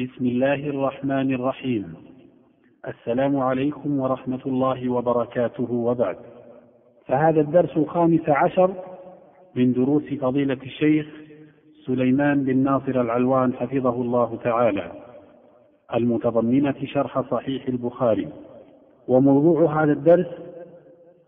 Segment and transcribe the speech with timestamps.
[0.00, 1.94] بسم الله الرحمن الرحيم.
[2.88, 5.72] السلام عليكم ورحمة الله وبركاته.
[5.72, 6.16] وبعد
[7.06, 8.70] فهذا الدرس الخامس عشر
[9.54, 11.06] من دروس فضيلة الشيخ
[11.86, 14.92] سليمان بن ناصر العلوان حفظه الله تعالى
[15.94, 18.28] المتضمنة شرح صحيح البخاري.
[19.08, 20.28] وموضوع هذا الدرس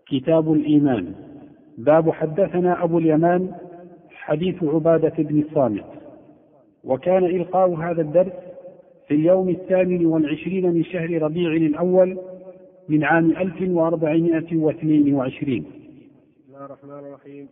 [0.07, 1.15] كتاب الإيمان.
[1.79, 3.55] باب حدثنا أبو اليمان
[4.11, 5.85] حديث عبادة بن الصامت.
[6.85, 8.48] وكان إلقاء هذا الدرس
[9.09, 12.19] في اليوم الثامن والعشرين من شهر ربيع الأول
[12.89, 15.65] من عام 1422 بسم
[16.49, 17.49] الله الرحمن الرحيم.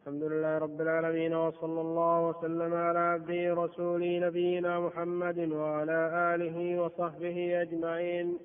[0.00, 7.62] الحمد لله رب العالمين وصلى الله وسلم على عبده ورسوله نبينا محمد وعلى آله وصحبه
[7.62, 8.38] أجمعين.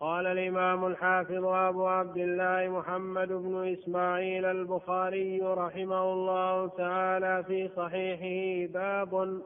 [0.00, 8.72] قال الإمام الحافظ أبو عبد الله محمد بن إسماعيل البخاري رحمه الله تعالى في صحيحه
[8.72, 9.40] باب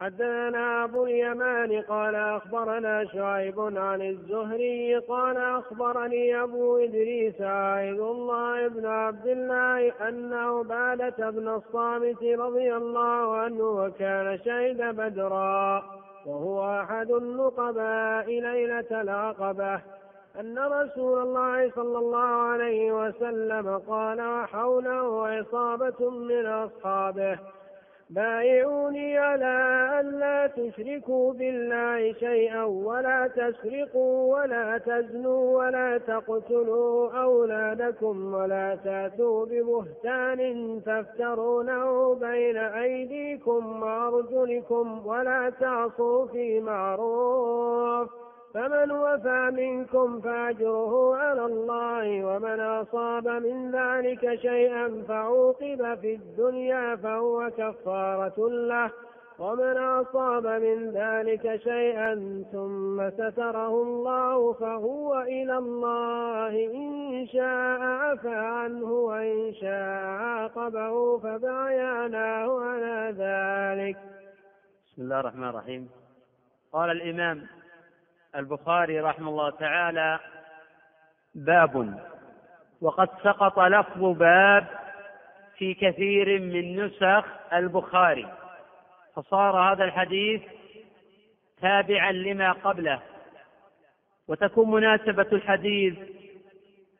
[0.00, 8.86] حدثنا أبو اليمان قال أخبرنا شعيب عن الزهري قال أخبرني أبو إدريس عائد الله بن
[8.86, 15.82] عبد الله أن عبادة بن الصامت رضي الله عنه وكان شهد بدرا
[16.26, 19.80] وهو أحد النقباء ليلة العقبة.
[20.40, 27.38] أن رسول الله صلى الله عليه وسلم قال وحوله عصابة من أصحابه.
[28.14, 29.56] بايعوني على
[30.00, 40.80] أن لا تشركوا بالله شيئا ولا تسرقوا ولا تزنوا ولا تقتلوا أولادكم ولا تأتوا ببهتان
[40.86, 48.23] تفترونه بين أيديكم وأرجلكم ولا تعصوا في معروف
[48.54, 57.50] فمن وفى منكم فأجره على الله ومن أصاب من ذلك شيئا فعوقب في الدنيا فهو
[57.58, 58.90] كفارة له
[59.38, 68.92] ومن أصاب من ذلك شيئا ثم ستره الله فهو إلى الله إن شاء عفى عنه
[68.92, 73.96] وإن شاء عاقبه فبايعناه على ذلك.
[74.86, 75.88] بسم الله الرحمن الرحيم.
[76.72, 77.46] قال الإمام
[78.36, 80.18] البخاري رحمه الله تعالى
[81.34, 81.98] باب
[82.80, 84.66] وقد سقط لفظ باب
[85.58, 88.26] في كثير من نسخ البخاري
[89.16, 90.42] فصار هذا الحديث
[91.60, 93.00] تابعا لما قبله
[94.28, 95.98] وتكون مناسبة الحديث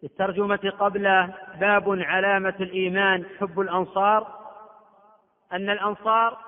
[0.02, 4.26] للترجمة قبله باب علامة الإيمان حب الأنصار
[5.52, 6.38] أن الأنصار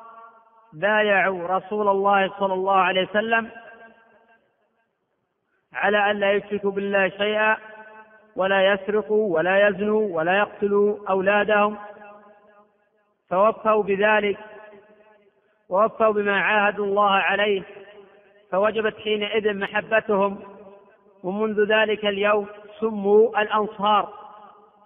[0.73, 3.51] بايعوا رسول الله صلى الله عليه وسلم
[5.75, 7.57] على أن لا يشركوا بالله شيئا
[8.37, 11.77] ولا يسرقوا ولا يزنوا ولا يقتلوا أولادهم.
[13.31, 14.39] فوفوا بذلك
[15.69, 17.63] ووفوا بما عاهدوا الله عليه
[18.51, 20.39] فوجبت حينئذ محبتهم.
[21.23, 22.47] ومنذ ذلك اليوم
[22.81, 24.13] سموا الأنصار.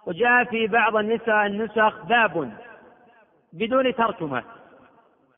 [0.05, 2.51] وجاء في بعض النساء النسخ باب
[3.53, 4.43] بدون ترجمة.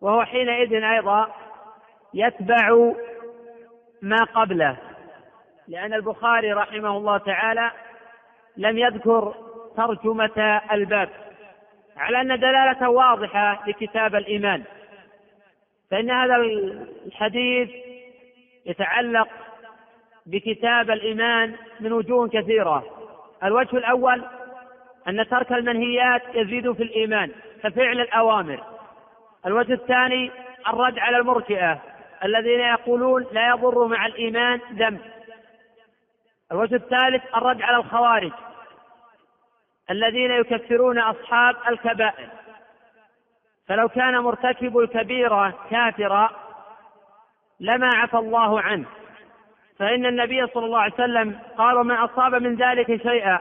[0.02, 1.28] وهو حينئذ أيضا
[2.14, 2.94] يتبع
[4.02, 4.78] ما قبله.
[5.68, 7.72] لأن البخاري رحمه الله تعالى
[8.58, 9.36] لم يذكر
[9.78, 11.10] ترجمة الباب
[11.98, 14.64] على أن دلالة واضحة لكتاب الإيمان.
[15.92, 16.36] فإن هذا
[17.06, 17.70] الحديث
[18.66, 19.28] يتعلق
[20.26, 22.84] بكتاب الإيمان من وجوه كثيرة.
[23.44, 24.24] الوجه الأول
[25.08, 27.32] أن ترك المنهيات يزيد في الإيمان
[27.64, 28.64] كفعل الأوامر.
[29.46, 30.32] الوجه الثاني
[30.68, 31.82] الرد على المرجئة
[32.24, 35.00] الذين يقولون لا يضر مع الإيمان ذنب.
[36.54, 38.32] الوجه الثالث الرد على الخوارج
[39.90, 42.30] الذين يكفرون أصحاب الكبائر.
[43.68, 46.30] فلو كان مرتكب الكبيرة كافرا
[47.60, 48.86] لما عفى الله عنه.
[49.80, 53.40] فإن النبي صلى الله عليه وسلم قال من أصاب من ذلك شيئا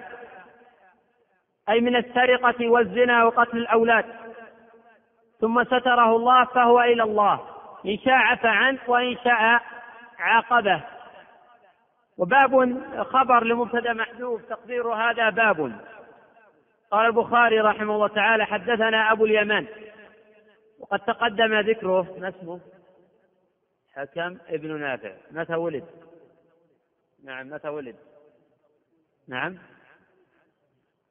[1.69, 4.05] أي من السرقة والزنا وقتل الأولاد.
[5.41, 7.41] ثم ستره الله فهو إلى الله
[7.87, 9.61] إن شاء عفى عنه وإن شاء
[10.19, 10.92] عاقبه.
[12.23, 15.81] وباب خبر لمبتدأ محذوف تقدير هذا باب.
[16.91, 19.67] قال البخاري رحمه الله تعالى حدثنا أبو اليمان.
[20.79, 22.61] وقد تقدم ذكره ما اسمه؟
[23.95, 25.13] حكم ابن نافع.
[25.31, 25.85] متى ولد؟
[27.25, 27.97] نعم متى ولد؟
[29.29, 29.59] نعم.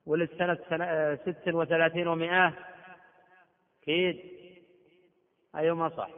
[0.05, 2.53] ولد سنة, سنة ست وثلاثين ومائة
[3.81, 4.19] أكيد
[5.55, 6.09] أيوة ما صح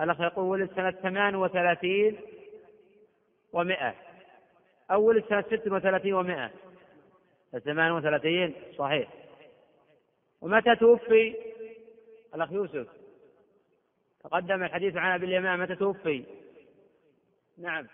[0.00, 2.31] الأخ يقول ولد سنة ثمان وثلاثين.
[3.52, 3.94] ومائة
[4.90, 6.50] أول سنة ست وثلاثين ومائة
[7.64, 9.08] ثمان وثلاثين صحيح.
[10.40, 11.36] ومتى توفي؟
[12.34, 12.86] الأخ يوسف.
[14.24, 16.24] تقدم الحديث عن أبي اليمان متى توفي؟
[17.58, 17.86] نعم.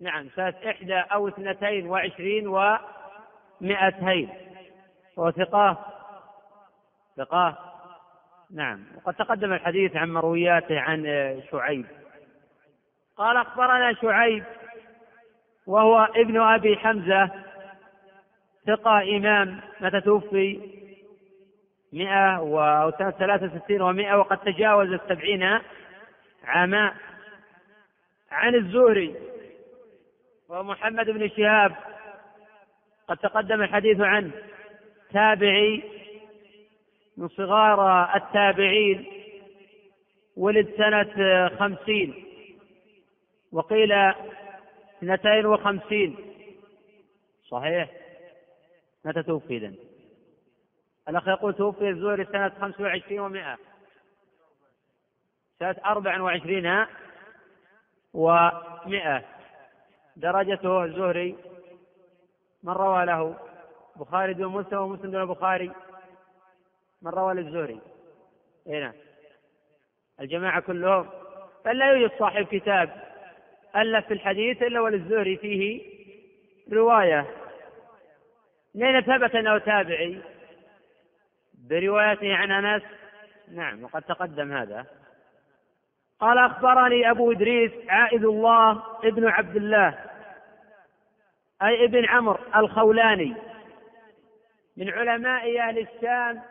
[0.00, 4.30] نعم سنة إحدى أو اثنتين وعشرين ومئتين.
[5.16, 5.86] وثقة
[7.16, 7.70] ثقة؟
[8.50, 8.84] نعم.
[8.96, 11.02] وقد تقدم الحديث عن مروياته عن
[11.50, 12.03] شعيب.
[13.16, 14.44] قال أخبرنا شعيب
[15.66, 17.30] وهو ابن أبي حمزة
[18.66, 20.60] ثقة إمام متى توفي؟
[21.92, 25.58] مئة و سنة ثلاثة وستين ومئة وقد تجاوز السبعين
[26.44, 26.94] عاما.
[28.30, 29.14] عن الزهري
[30.48, 31.74] ومحمد بن شهاب
[33.08, 34.30] قد تقدم الحديث عنه
[35.12, 35.82] تابعي
[37.16, 39.06] من صغار التابعين
[40.36, 42.33] ولد سنة خمسين.
[43.54, 46.16] وقيل اثنتين وخمسين.
[47.50, 47.90] صحيح؟
[49.04, 49.76] متى توفي إذن؟
[51.08, 53.58] الأخ يقول توفي الزهري سنة خمس وعشرين ومائة
[55.58, 56.86] سنة أربع وعشرين
[58.14, 59.24] ومائة
[60.16, 61.36] درجته الزهري
[62.62, 63.36] من روى له؟
[63.96, 65.72] بخاري دون مسلم ومسلم دون البخاري
[67.02, 67.80] من روى للزهري.
[68.66, 68.92] هنا نعم.
[70.20, 71.10] الجماعة كلهم.
[71.64, 73.03] بل لا يوجد صاحب كتاب
[73.76, 75.82] ألف في الحديث إلا وللزهري فيه
[76.72, 77.26] رواية.
[78.74, 80.18] لين ثبت أنه تابعي.
[81.68, 82.82] بروايته عن أنس.
[83.52, 84.86] نعم وقد تقدم هذا.
[86.20, 89.98] قال أخبرني أبو إدريس عائد الله ابن عبد الله
[91.62, 93.34] أي ابن عمرو الخولاني
[94.76, 96.42] من علماء أهل الشام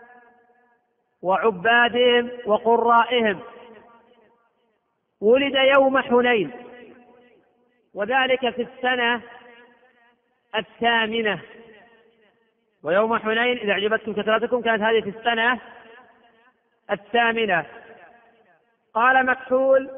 [1.22, 3.40] وعبادهم وقرائهم.
[5.22, 6.63] ولد يوم حنين.
[7.94, 9.22] وذلك في السنة
[10.56, 11.40] الثامنة.
[12.84, 15.60] ويوم حنين إذا أعجبتكم كثرتكم كانت هذه في السنة
[16.92, 17.66] الثامنة.
[18.94, 19.90] قال مكحول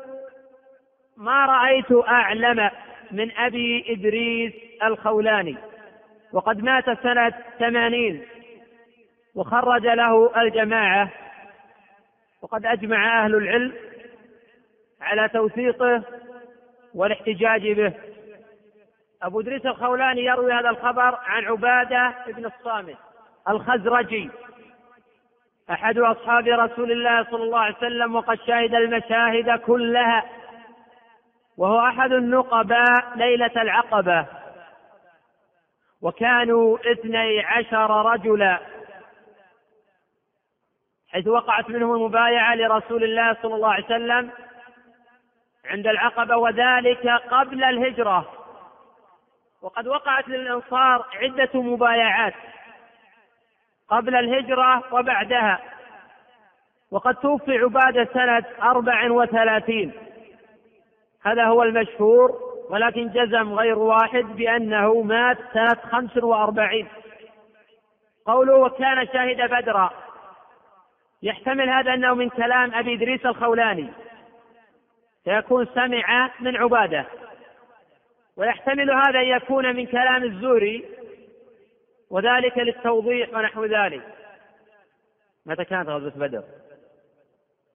[1.17, 2.69] ما رأيت أعلم
[3.11, 4.53] من أبي إدريس
[4.83, 5.57] الخولاني.
[6.33, 8.25] وقد مات سنة ثمانين
[9.35, 11.09] وخرج له الجماعة.
[12.41, 13.73] وقد أجمع أهل العلم
[15.01, 16.03] على توثيقه
[16.95, 17.93] والاحتجاج به.
[19.23, 22.97] أبو إدريس الخولاني يروي هذا الخبر عن عبادة بن الصامت
[23.49, 24.29] الخزرجي.
[25.71, 30.25] أحد أصحاب رسول الله صلى الله عليه وسلم وقد شهد المشاهد كلها.
[31.57, 34.25] وهو أحد النقباء ليلة العقبة.
[36.01, 38.59] وكانوا اثني عشر رجلا.
[41.09, 44.31] حيث وقعت منهم المبايعة لرسول الله صلى الله عليه وسلم.
[45.69, 48.25] عند العقبة وذلك قبل الهجرة.
[49.61, 52.33] وقد وقعت للأنصار عدة مبايعات
[53.89, 55.59] قبل الهجرة وبعدها.
[56.91, 59.91] وقد توفي عبادة سنة أربع وثلاثين.
[61.23, 62.39] هذا هو المشهور
[62.69, 66.87] ولكن جزم غير واحد بأنه مات سنة خمس وأربعين.
[68.25, 69.89] قوله وكان شاهد بدرا.
[71.23, 74.04] يحتمل هذا أنه من كلام أبي إدريس الخولاني.
[75.25, 77.05] فيكون سمع من عبادة
[78.35, 80.85] ويحتمل هذا أن يكون من كلام الزوري
[82.09, 84.15] وذلك للتوضيح ونحو ذلك
[85.45, 86.43] متى كانت غزوة بدر؟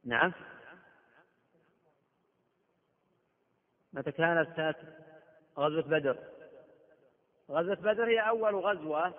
[0.04, 0.32] نعم
[3.92, 4.76] متى كانت
[5.58, 6.16] غزوة بدر؟
[7.50, 9.14] غزوة بدر هي أول غزوة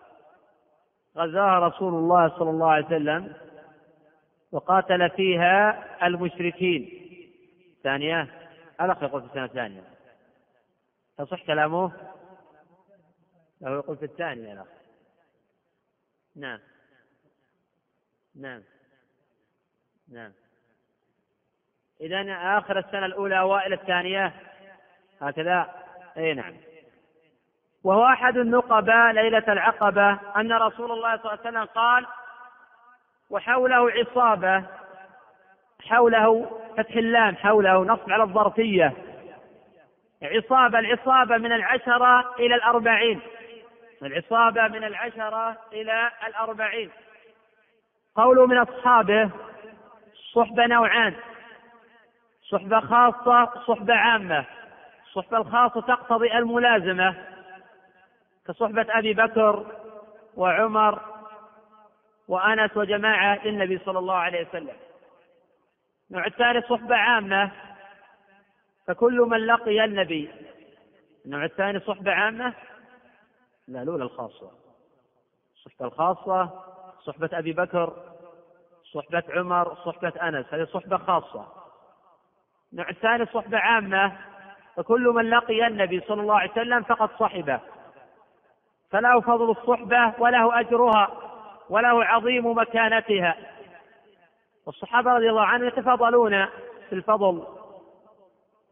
[1.17, 3.33] غزاها رسول الله صلى الله عليه وسلم
[4.51, 7.00] وقاتل فيها المشركين
[7.83, 8.27] ثانية
[8.81, 9.83] الأخ يقول في السنة الثانية.
[11.17, 11.91] تصح كلامه؟
[13.61, 14.67] له يقول في الثانية الأخ
[16.35, 16.59] نعم.
[18.35, 18.63] نعم.
[20.11, 20.31] نعم.
[22.01, 24.33] إذا آخر السنة الأولى أوائل الثانية؟
[25.21, 25.83] هكذا.
[26.17, 26.57] أي نعم.
[27.83, 32.07] وهو أحد النقباء ليلة العقبة أن رسول الله صلى الله عليه وسلم قال
[33.29, 34.65] وحوله عصابة
[35.81, 38.93] حوله فتح اللام حوله نصب على الظرفية.
[40.23, 43.19] عصابة العصابة من العشرة إلى الأربعين.
[44.03, 46.89] العصابة من العشرة إلى الأربعين.
[48.15, 49.29] قوله من أصحابه
[50.33, 51.13] صحبة نوعان.
[52.49, 54.45] صحبة خاصة صحبة عامة.
[55.07, 57.15] الصحبة الخاصة تقتضي الملازمة
[58.47, 59.65] كصحبة أبي بكر
[60.35, 60.99] وعمر
[62.27, 64.75] وأنس وجماعة للنبي صلى الله عليه وسلم.
[66.11, 67.51] النوع الثالث صحبة عامة.
[68.87, 70.31] فكل من لقي النبي.
[71.25, 72.53] النوع الثاني صحبة عامة؟
[73.67, 74.51] لا الأولى الخاصة.
[75.55, 76.49] الصحبة الخاصة
[77.05, 77.93] صحبة أبي بكر
[78.93, 80.53] صحبة عمر صحبة أنس.
[80.53, 81.47] هذه صحبة خاصة.
[82.73, 84.17] النوع الثاني صحبة عامة.
[84.75, 87.59] فكل من لقي النبي صلى الله عليه وسلم فقد صحبه.
[88.89, 91.09] فله فضل الصحبة وله أجرها
[91.69, 93.37] وله عظيم مكانتها.
[94.71, 96.45] والصحابة رضي الله عنهم يتفاضلون
[96.89, 97.43] في الفضل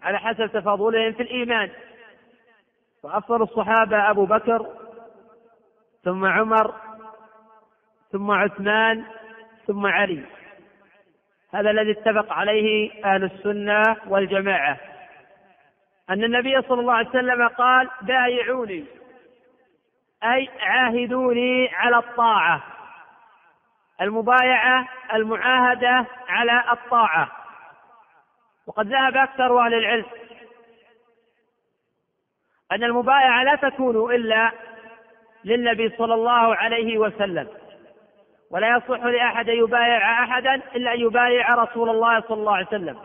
[0.02, 1.72] على حسب تفاضلهم في الإيمان.
[3.04, 4.68] فأفضل الصحابة أبو بكر
[6.04, 6.74] ثم عمر
[8.12, 9.06] ثم عثمان
[9.68, 10.24] ثم علي.
[11.54, 14.78] هذا الذي اتفق عليه أهل السنة والجماعة.
[16.10, 18.86] أن النبي صلى الله عليه وسلم قال بايعوني.
[20.24, 22.64] أي عاهدوني على الطاعة.
[24.02, 27.32] المبايعة المعاهدة على الطاعة.
[28.68, 30.06] وقد ذهب أكثر أهل العلم
[32.72, 34.52] أن المبايعة لا تكون إلا
[35.46, 37.48] للنبي صلى الله عليه وسلم.
[38.52, 43.00] ولا يصح لأحد أن يبايع أحدا إلا أن يبايع رسول الله صلى الله عليه وسلم.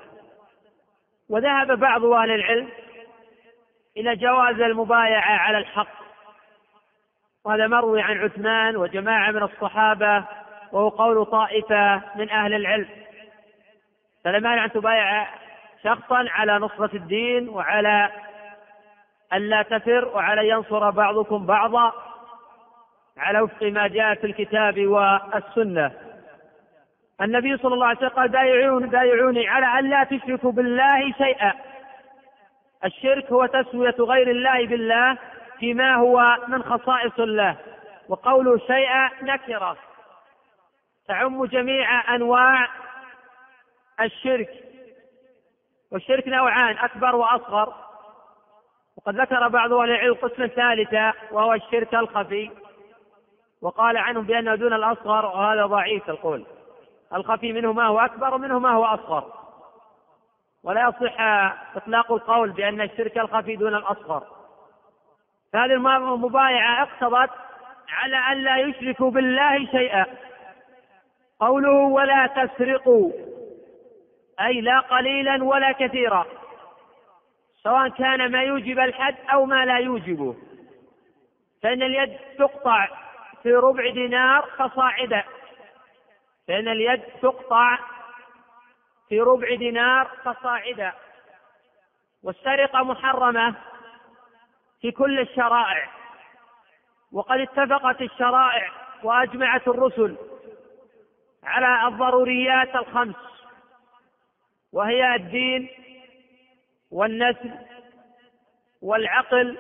[1.29, 2.69] وذهب بعض أهل العلم
[3.97, 6.05] إلى جواز المبايعة على الحق.
[7.45, 10.25] وهذا مروي عن عثمان وجماعة من الصحابة
[10.75, 12.89] وهو قول طائفة من أهل العلم.
[14.25, 15.27] فلا مانع أن تبايع
[15.85, 18.11] شخصا على نصرة الدين وعلى
[19.33, 21.93] ألا تفر وعلى ينصر بعضكم بعضا
[23.19, 25.93] على وفق ما جاء في الكتاب والسنة.
[27.21, 31.53] النبي صلى الله عليه وسلم قال بايعون بايعوني على أن لا تشركوا بالله شيئا.
[32.85, 35.19] الشرك هو تسوية غير الله بالله
[35.59, 37.57] فيما هو من خصائص الله
[38.09, 39.77] وقوله شيئا نكرة.
[41.09, 42.69] تعم جميع أنواع
[44.01, 44.51] الشرك.
[45.93, 47.75] والشرك نوعان أكبر وأصغر.
[48.97, 52.51] وقد ذكر بعض أهل العلم قسما ثالثا وهو الشرك الخفي.
[53.63, 56.47] وقال عنهم بأنه دون الأصغر وهذا ضعيف القول.
[57.15, 59.33] الخفي منه ما هو أكبر ومنه ما هو أصغر.
[60.65, 61.21] ولا يصح
[61.77, 64.27] إطلاق القول بأن الشرك الخفي دون الأصغر.
[65.53, 67.31] فهذه المبايعة اقتضت
[67.89, 70.07] على أن لا يشركوا بالله شيئا.
[71.41, 73.13] قوله ولا تسرقوا.
[74.41, 76.27] أي لا قليلا ولا كثيرا.
[77.63, 80.37] سواء كان ما يوجب الحد أو ما لا يوجبه.
[81.63, 82.89] فإن اليد تقطع
[83.43, 85.25] في ربع دينار فصاعدا
[86.49, 87.79] فإن اليد تقطع
[89.09, 90.93] في ربع دينار فصاعدا
[92.23, 93.55] والسرقة محرمة
[94.81, 95.91] في كل الشرائع.
[97.13, 98.71] وقد اتفقت الشرائع
[99.03, 100.17] وأجمعت الرسل.
[101.45, 103.17] على الضروريات الخمس
[104.73, 105.69] وهي الدين
[106.91, 107.51] والنسل
[108.83, 109.59] والعقل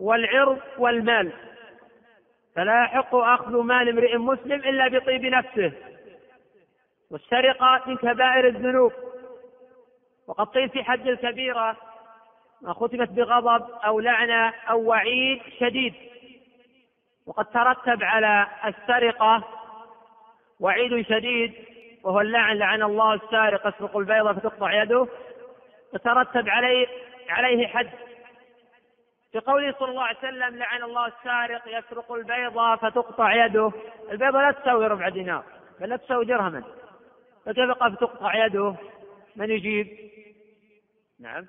[0.00, 1.32] والعرض والمال.
[2.56, 5.72] فلا يحق أخذ مال امرئ مسلم إلا بطيب نفسه.
[7.10, 8.92] والسرقة من كبائر الذنوب.
[10.26, 11.76] وقد قيل في حد الكبيرة
[12.62, 15.94] ما ختمت بغضب أو لعنة أو وعيد شديد.
[17.26, 19.59] وقد ترتب على السرقة
[20.60, 21.54] وعيد شديد
[22.04, 25.06] وهو اللعن لعن الله السارق يسرق البيضة فتقطع يده
[25.94, 26.86] وترتب عليه
[27.28, 27.90] عليه حد.
[29.32, 33.72] في قوله صلى الله عليه وسلم لعن الله السارق يسرق البيضة فتقطع يده.
[34.10, 35.44] البيضة لا تساوي ربع دينار
[35.80, 36.64] بل لا تساوي درهما.
[37.46, 38.74] قال فتقطع يده.
[39.36, 39.86] من يجيب؟
[41.20, 41.46] نعم.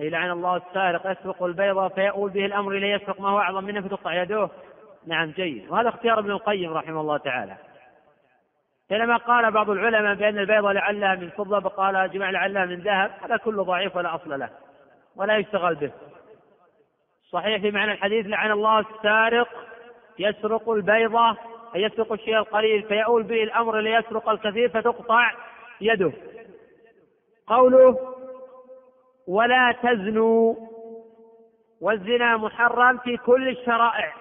[0.00, 3.80] أي لعن الله السارق يسرق البيضة فيؤول به الأمر إليه يسرق ما هو أعظم منه
[3.80, 4.48] فتقطع يده
[5.06, 5.70] نعم جيد.
[5.70, 7.56] وهذا اختيار ابن القيم رحمه الله تعالى.
[8.90, 13.36] حينما قال بعض العلماء بأن البيضة لعلها من فضة وقال جمع لعلها من ذهب هذا
[13.36, 14.50] كله ضعيف ولا أصل له
[15.16, 15.90] ولا يشتغل به.
[17.30, 19.48] صحيح في معنى الحديث لعن الله السارق
[20.18, 21.36] يسرق البيضة
[21.74, 25.32] أي يسرق الشيء القليل فيؤول به الأمر ليسرق الكثير فتقطع
[25.80, 26.12] يده.
[27.46, 28.15] قوله
[29.26, 30.54] ولا تزنوا
[31.80, 34.12] والزنا محرم في كل الشرائع.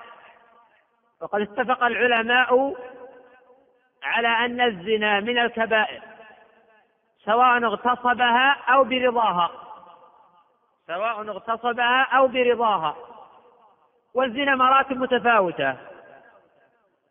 [1.21, 2.75] وقد اتفق العلماء
[4.03, 6.01] على أن الزنا من الكبائر
[7.25, 9.51] سواء اغتصبها أو برضاها.
[10.87, 12.95] سواء اغتصبها أو برضاها.
[14.13, 15.77] والزنا مراتب متفاوتة.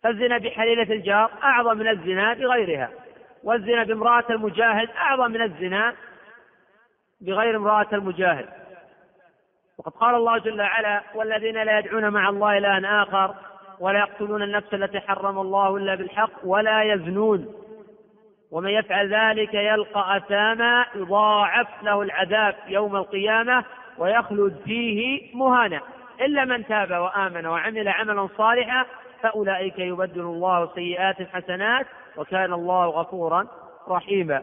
[0.04, 2.90] فالزنا بحليلة الجار أعظم من الزنا بغيرها
[3.44, 5.94] والزنا بامرأة المجاهد أعظم من الزنا
[7.26, 8.48] بغير امرأة المجاهد.
[9.78, 13.34] وقد قال الله جل وعلا والذين لا يدعون مع الله إلها آخر
[13.80, 17.54] ولا يقتلون النفس التي حرم الله إلا بالحق ولا يزنون.
[18.50, 23.64] ومن يفعل ذلك يلقى أثاما يضاعف له العذاب يوم القيامة
[23.98, 25.80] ويخلد فيه مهانا.
[26.20, 28.84] إلا من تاب وآمن وعمل عملا صالحا
[29.22, 33.46] فأولئك يبدل الله سيئات حسنات وكان الله غفورا
[33.88, 34.42] رحيما.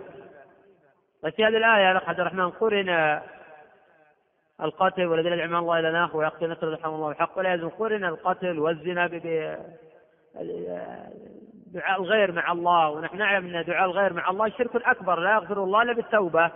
[1.24, 3.22] وفي هذه الآية الأخ عبد الرحمن قرن
[4.62, 8.60] القتل والذين يدعون الله إلى ناخ ويقتل نسل رحمه الله بحق ولا يلزم قرن القتل
[8.60, 9.08] والزنا
[11.74, 12.90] دعاء الغير مع الله.
[12.90, 16.52] ونحن نعلم أن دعاء الغير مع الله شرك أكبر لا يغفر الله إلا بالتوبة.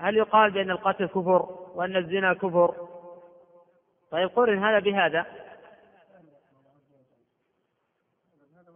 [0.00, 2.88] هل يقال بأن القتل كفر وأن الزنا كفر؟
[4.10, 5.26] طيب قرن هذا بهذا.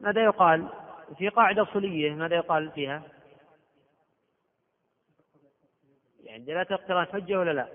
[0.00, 0.68] ماذا يقال؟
[1.18, 3.02] في قاعدة أصولية ماذا يقال فيها؟
[6.32, 7.68] يعني دلالة الاقتران حجة ولا لا؟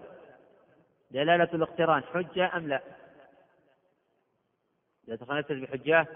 [1.11, 2.81] دلالة الاقتران حجة أم لا؟
[5.07, 6.07] إذا تخلت بحجة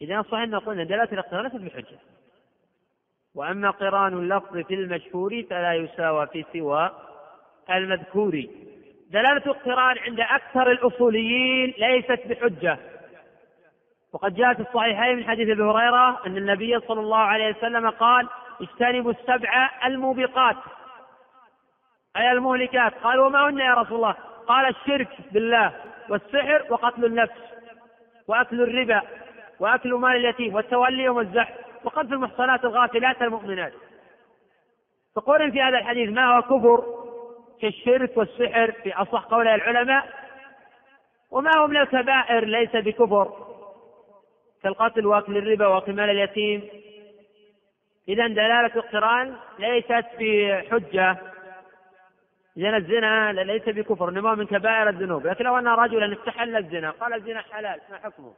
[0.00, 1.98] إذا صح أن قلنا دلالة الاقتران ليست بحجة.
[3.34, 6.90] وأما قران اللفظ في المشهور فلا يساوى في سوى
[7.70, 8.46] المذكور.
[9.10, 12.93] دلالة اقتران عند أكثر الأصوليين ليست بحجة.
[14.14, 18.28] وقد جاء في الصحيحين من حديث أبي هريرة أن النبي صلى الله عليه وسلم قال
[18.60, 20.56] اجتنبوا السبع الموبقات
[22.16, 22.94] أي المهلكات.
[22.94, 24.14] قالوا وما هن يا رسول الله؟
[24.46, 25.72] قال الشرك بالله
[26.08, 27.40] والسحر وقتل النفس
[28.28, 29.02] وأكل الربا
[29.60, 31.54] وأكل مال اليتيم والتولي يوم الزحف
[31.84, 33.72] وقذف المحصنات الغافلات المؤمنات.
[35.16, 36.84] فقرن في هذا الحديث ما هو كفر
[37.62, 40.08] كالشرك والسحر في أصح قول العلماء
[41.30, 43.53] وما هو من الكبائر ليس بكفر.
[44.64, 46.68] كالقتل وأكل الربا واكل مال اليتيم.
[48.08, 51.16] اذا دلالة الاقتران ليست بحجة.
[52.56, 55.26] اذا الزنا ليس بكفر إنما من كبائر الذنوب.
[55.26, 58.34] لكن لو أن رجلا استحل الزنا قال الزنا حلال ما حكمه؟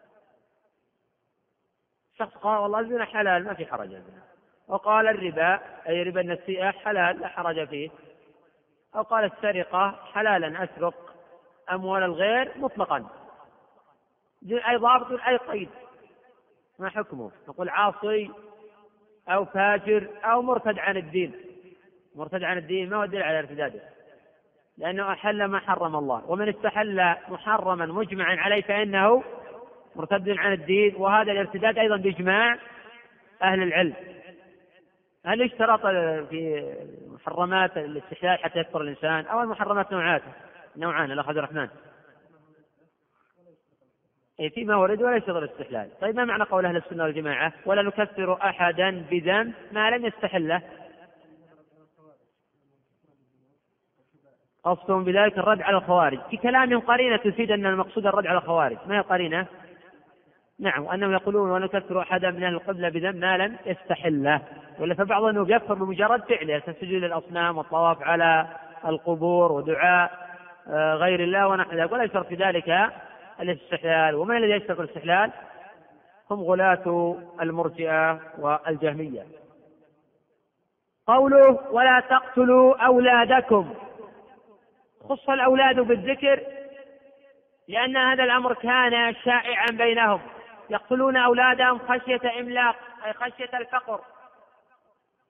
[2.18, 4.22] شخص قال والله الزنا حلال ما في حرج الزنا.
[4.68, 7.90] وقال الربا أي ربا النسيئه حلال لا حرج فيه.
[8.96, 11.14] أو قال السرقة حلالا أسرق
[11.72, 13.06] أموال الغير مطلقا.
[14.50, 15.68] أي ضابط أي قيد.
[16.78, 18.30] ما حكمه؟ نقول عاصي
[19.28, 21.32] أو فاجر أو مرتد عن الدين.
[22.14, 23.80] مرتد عن الدين ما هو الدليل على ارتداده؟
[24.78, 26.30] لأنه أحل ما حرم الله.
[26.30, 29.24] ومن استحل محرما مجمعا عليه فإنه
[29.96, 30.94] مرتد عن الدين.
[30.96, 32.58] وهذا الارتداد أيضا بإجماع
[33.42, 33.94] أهل العلم.
[35.26, 35.80] هل اشترط
[36.30, 36.74] في
[37.06, 40.22] محرمات الاستحلال حتى يكفر الإنسان؟ أو المحرمات نوعات
[40.76, 41.68] نوعان الأخ عبد الرحمن.
[44.40, 48.38] إيه فيما ورد وليس غير الاستحلال طيب ما معنى قول أهل السنة والجماعة؟ ولا نكفر
[48.42, 50.62] أحدا بذنب ما لم يستحله.
[54.64, 56.18] قصدهم بذلك الرد على الخوارج.
[56.30, 58.76] في كلام قرينة تفيد أن المقصود الرد على الخوارج.
[58.86, 59.46] ما هي قرينة؟
[60.60, 64.40] نعم وأنهم يقولون ونكفر أحدا من أهل القبلة بذنب ما لم يستحله.
[64.78, 68.46] ولا فبعضهم يكفر بمجرد فعله كالسجود للأصنام والطواف على
[68.86, 70.26] القبور ودعاء
[70.68, 71.92] آه، غير الله ونحو ذلك.
[71.92, 72.92] ولا يشترط في ذلك
[73.40, 74.14] الاستحلال.
[74.14, 75.32] ومن الذي يشترط الاستحلال؟
[76.30, 79.26] هم غلاة المرجئة والجهمية.
[81.06, 83.74] قوله ولا تقتلوا أولادكم.
[85.08, 86.40] خص الأولاد بالذكر
[87.68, 90.20] لأن هذا الأمر كان شائعا بينهم.
[90.70, 94.00] يقتلون أولادهم خشية إملاق أي خشية الفقر.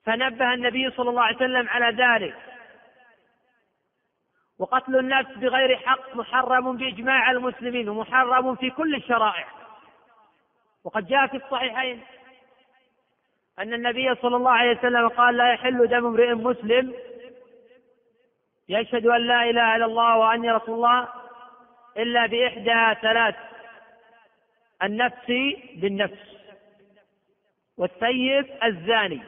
[0.05, 2.35] فنبه النبي صلى الله عليه وسلم على ذلك.
[4.59, 9.47] وقتل النفس بغير حق محرم بإجماع المسلمين ومحرم في كل الشرائع
[10.85, 12.03] وقد جاء في الصحيحين
[13.59, 16.95] أن النبي صلى الله عليه وسلم قال لا يحل دم امرئ مسلم
[18.69, 21.09] يشهد أن لا إله إلا الله وأني رسول الله
[21.97, 23.35] إلا بإحدى ثلاث
[24.83, 25.33] النفس
[25.77, 26.37] بالنفس
[27.79, 29.23] والسيف الزاني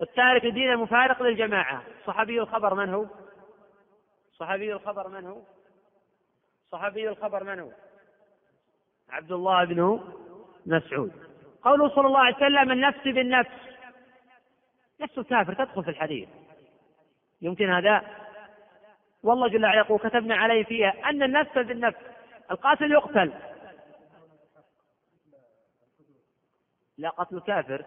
[0.00, 3.06] والتارك الدين المفارق للجماعة صحابي الخبر من هو؟
[4.44, 5.40] صحابي الخبر من هو؟
[6.72, 7.70] صحابي الخبر من هو؟
[9.10, 10.00] عبد الله بن
[10.66, 11.12] مسعود.
[11.62, 13.50] قوله صلى الله عليه وسلم النفس بالنفس.
[15.00, 16.28] نفس الكافر تدخل في الحديث.
[17.42, 18.02] يمكن هذا؟
[19.22, 21.98] والله جل وعلا يقول كتبنا عليه فيها أن النفس بالنفس.
[22.50, 23.32] القاتل يقتل.
[26.98, 27.84] لا قتل كافر.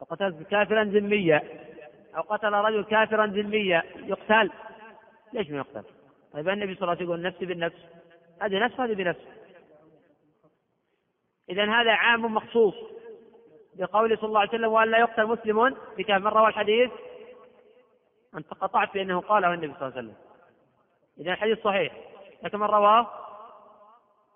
[0.00, 1.42] وقتل كافرا ذميا.
[2.16, 4.50] أو قتل رجل كافرا ذميا يقتل.
[5.32, 5.84] ليش ما يقتل؟
[6.32, 7.78] طيب النبي صلى الله عليه وسلم يقول نفسي بالنفس.
[8.42, 9.20] هذه نفس هذه بنفس.
[11.48, 12.74] إذا هذا عام مخصوص
[13.74, 16.90] بقوله صلى الله عليه وسلم وأن لا يقتل مسلم في من روى الحديث؟
[18.34, 20.14] أنت قطعت بأنه قاله النبي صلى الله عليه وسلم.
[21.18, 21.92] إذا الحديث صحيح.
[22.42, 23.10] لكن من رواه؟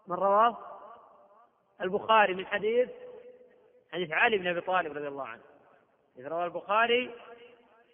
[0.07, 0.59] من رواه؟
[1.81, 2.89] البخاري من حديث
[3.93, 5.43] حديث علي بن أبي طالب رضي الله عنه.
[6.19, 7.11] إذ روى البخاري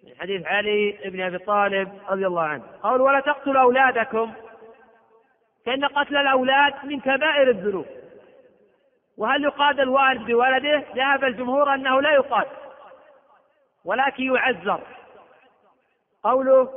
[0.04, 2.64] من حديث علي بن أبي طالب رضي الله عنه.
[2.82, 4.32] قول ولا تقتلوا أولادكم؟
[5.66, 7.86] فإن قتل الأولاد من كبائر الذنوب.
[9.18, 12.46] وهل يقاد الوالد بولده؟ ذهب الجمهور أنه لا يقاد
[13.84, 14.80] ولكن يعذر.
[16.24, 16.68] قوله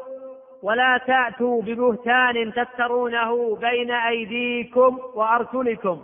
[0.64, 6.04] ولا تأتوا ببهتان تفترونه بين أيديكم وأرسلكم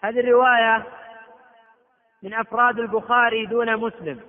[0.00, 0.86] هذه الرواية
[2.22, 4.20] من أفراد البخاري دون مسلم.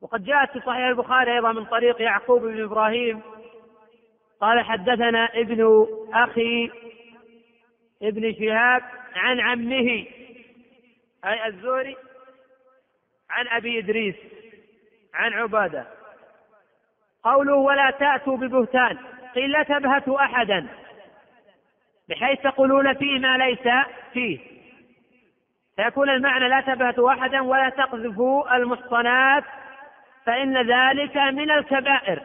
[0.00, 3.20] وقد جاءت في صحيح البخاري أيضا من طريق يعقوب بن إبراهيم
[4.40, 6.70] قال حدثنا ابن أخي
[8.02, 8.82] ابن شهاب
[9.14, 10.06] عن عمه
[11.24, 11.96] أي الزهري
[13.30, 14.14] عن أبي إدريس
[15.14, 15.86] عن عبادة.
[17.22, 18.98] قوله ولا تأتوا ببهتان
[19.34, 20.66] قيل لا تبهتوا أحدا
[22.08, 23.68] بحيث تقولون فيه ما ليس
[24.12, 24.38] فيه.
[25.76, 29.44] فيكون المعنى لا تبهتوا أحدا ولا تقذفوا المحصنات
[30.28, 32.22] فإن ذلك من الكبائر.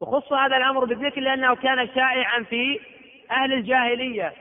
[0.00, 2.80] وخص هذا الأمر بالذكر لأنه كان شائعا في
[3.30, 4.32] أهل الجاهلية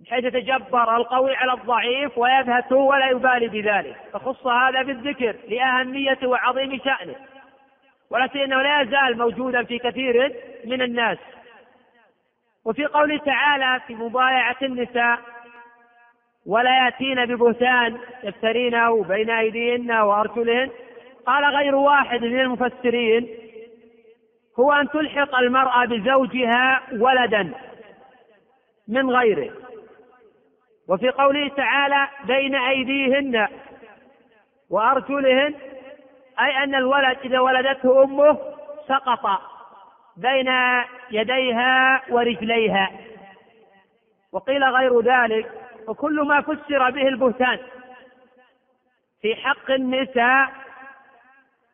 [0.00, 3.96] بحيث يتجبر القوي على الضعيف ويبهت ولا يبالي بذلك.
[4.12, 7.16] فخص هذا بالذكر لأهميته وعظيم شأنه.
[8.10, 11.18] ولكن إنه لا يزال موجودا في كثير من الناس.
[12.64, 15.33] وفي قوله تعالى في مبايعة النساء
[16.46, 20.70] ولا يأتين ببهتان يفترينه بين أيديهن وأرسلهن
[21.26, 23.28] قال غير واحد من المفسرين
[24.60, 27.52] هو أن تلحق المرأة بزوجها ولدا
[28.88, 29.50] من غيره.
[30.88, 33.48] وفي قوله تعالى بين أيديهن
[34.70, 35.54] وأرجلهن
[36.40, 38.38] أي أن الولد إذا ولدته أمه
[38.88, 39.40] سقط
[40.16, 40.52] بين
[41.10, 42.90] يديها ورجليها.
[44.32, 47.58] وقيل غير ذلك وكل ما فسر به البهتان.
[49.22, 50.52] في حق النساء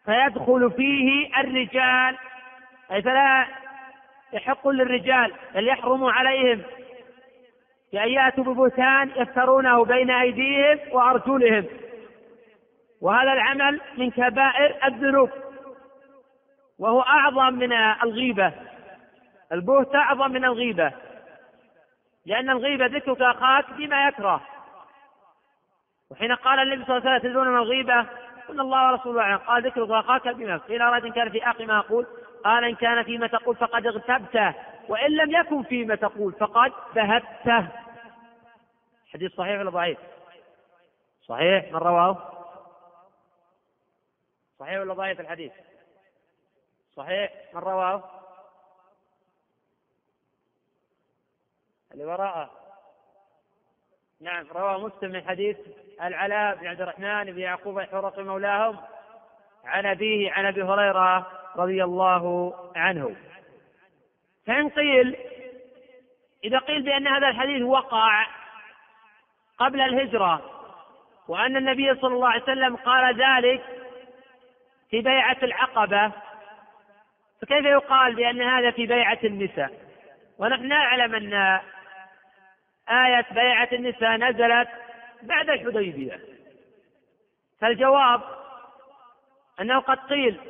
[0.05, 2.17] فيدخل فيه الرجال.
[2.93, 3.47] أي فلا
[4.33, 6.63] يحق للرجال بل يحرم عليهم.
[7.93, 11.65] بأن يأتوا ببهتان يفترونه بين أيديهم وأرجلهم.
[13.01, 15.31] وهذا العمل من كبائر الذنوب.
[16.79, 18.53] وهو أعظم من الغيبة.
[19.53, 20.93] البهت أعظم من الغيبة.
[22.27, 24.41] لأن الغيبة ذكرك أخاك بما يكره.
[26.11, 28.07] وحين قال النبي صلى الله عليه وسلم تدرون من الغيبة
[28.49, 29.39] قلنا الله ورسوله أعلم.
[29.39, 32.07] قال ذكرك أخاك بما قيل أراد إن كان في أخي ما أقول؟
[32.45, 34.55] قال إن كان فيما تقول فقد اغتبته.
[34.89, 37.69] وإن لم يكن فيما تقول فقد ذهبته
[39.13, 39.99] حديث صحيح ولا ضعيف؟
[41.23, 41.73] صحيح.
[41.73, 42.17] من رواه؟
[44.59, 45.53] صحيح ولا ضعيف الحديث؟
[46.97, 47.33] صحيح.
[47.55, 48.20] من رواه؟
[51.93, 52.51] اللي وراءه.
[54.21, 55.57] نعم رواه مسلم من حديث
[56.03, 58.79] العلاء بن عبد الرحمن بن يعقوب الحرقي مولاهم
[59.65, 61.27] عن أبيه عن أبي هريرة
[61.57, 63.17] رضي الله عنه.
[64.47, 65.17] فإن قيل
[66.45, 68.27] إذا قيل بأن هذا الحديث وقع
[69.59, 70.43] قبل الهجرة
[71.29, 73.63] وأن النبي صلى الله عليه وسلم قال ذلك
[74.91, 76.13] في بيعة العقبة
[77.43, 79.71] فكيف يقال بأن هذا في بيعة النساء؟
[80.39, 81.61] ونحن نعلم أن
[82.89, 84.69] آية بيعة النساء نزلت
[85.23, 86.21] بعد الحديبية.
[87.61, 88.21] فالجواب
[89.61, 90.41] أنه قد قيل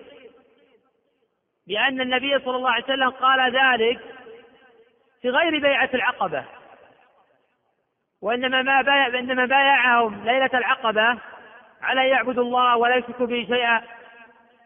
[1.66, 4.00] بأن النبي صلى الله عليه وسلم قال ذلك
[5.22, 6.44] في غير بيعة العقبة
[8.22, 11.18] وإنما ما بايع إنما بايعهم ليلة العقبة
[11.82, 13.82] على أن يعبدوا الله ولا يشركوا به شيئا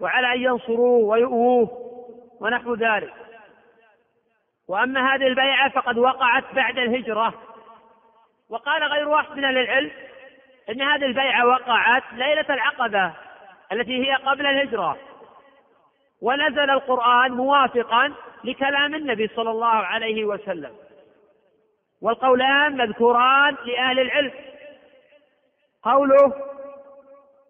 [0.00, 1.70] وعلى أن ينصروه ويؤووه
[2.40, 3.14] ونحو ذلك.
[4.68, 7.34] وأما هذه البيعة فقد وقعت بعد الهجرة
[8.54, 9.90] وقال غير واحد من أهل العلم
[10.70, 13.12] أن هذه البيعة وقعت ليلة العقبة
[13.72, 14.96] التي هي قبل الهجرة.
[16.22, 18.12] ونزل القرآن موافقا
[18.44, 20.72] لكلام النبي صلى الله عليه وسلم.
[22.02, 24.32] والقولان مذكوران لأهل العلم.
[25.82, 26.32] قوله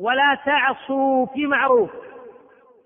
[0.00, 1.90] ولا تعصوا في معروف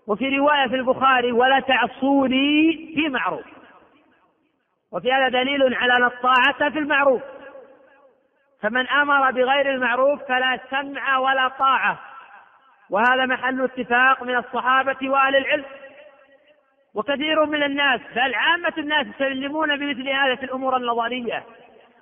[0.07, 3.47] وفي رواية في البخاري ولا تعصوني في معروف
[4.93, 7.23] وفي هذا دليل على أن الطاعة في المعروف.
[8.63, 11.99] فمن أمر بغير المعروف فلا سمع ولا طاعة.
[12.91, 15.65] وهذا محل اتفاق من الصحابة وأهل العلم.
[16.95, 21.45] وكثير من الناس بل عامة الناس يسلمون بمثل هذه الأمور النظرية.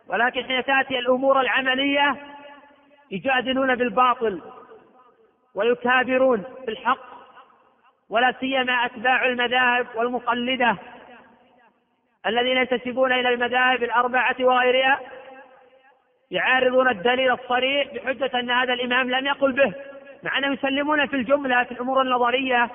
[0.08, 2.16] ولكن حين تأتي الأمور العملية
[3.10, 4.42] يجادلون بالباطل
[5.54, 7.16] ويكابرون بالحق
[8.10, 10.76] ولا سيما أتباع المذاهب والمقلدة
[12.26, 15.00] الذين ينتسبون إلى المذاهب الأربعة وغيرها.
[16.30, 19.74] يعارضون الدليل الصريح بحجة أن هذا الإمام لم يقل به
[20.22, 22.70] مع أنهم يسلمون في الجملة في الأمور النظرية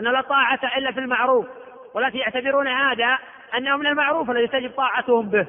[0.00, 1.46] أن لا طاعة إلا في المعروف
[1.94, 3.18] ولكن يعتبرون هذا
[3.56, 5.46] أنه من المعروف الذي تجب طاعتهم به.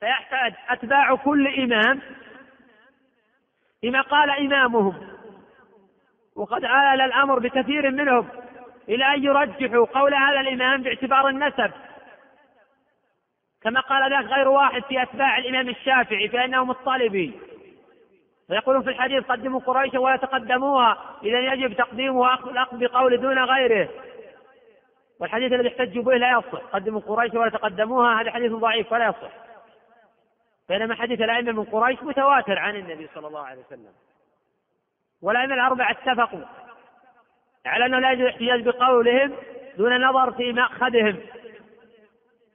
[0.00, 2.00] فيحتاج أتباع كل إمام
[3.82, 4.94] بما قال إمامهم.
[6.36, 8.28] وقد آل الأمر بكثير منهم
[8.88, 11.70] إلى أن يرجحوا قول هذا الإمام باعتبار النسب.
[13.62, 17.32] كما قال ذاك غير واحد في أتباع الإمام الشافعي فإنه مطلبي
[18.50, 23.88] فيقولون في الحديث قدموا قريشا ولا تقدموها إذا يجب تقديمها الأخذ بقول دون غيره.
[25.20, 26.60] والحديث الذي احتجوا به لا يصح.
[26.72, 29.32] قدموا قريش ولا تقدموها هذا حديث ضعيف ولا يصح.
[30.68, 33.92] بينما حديث الأئمة من قريش متواتر عن النبي صلى الله عليه وسلم.
[35.22, 36.44] والأئمة الأربعة اتفقوا
[37.66, 39.32] على أنه لا يجوز الاحتجاج بقولهم
[39.78, 41.20] دون نظر في مأخذهم.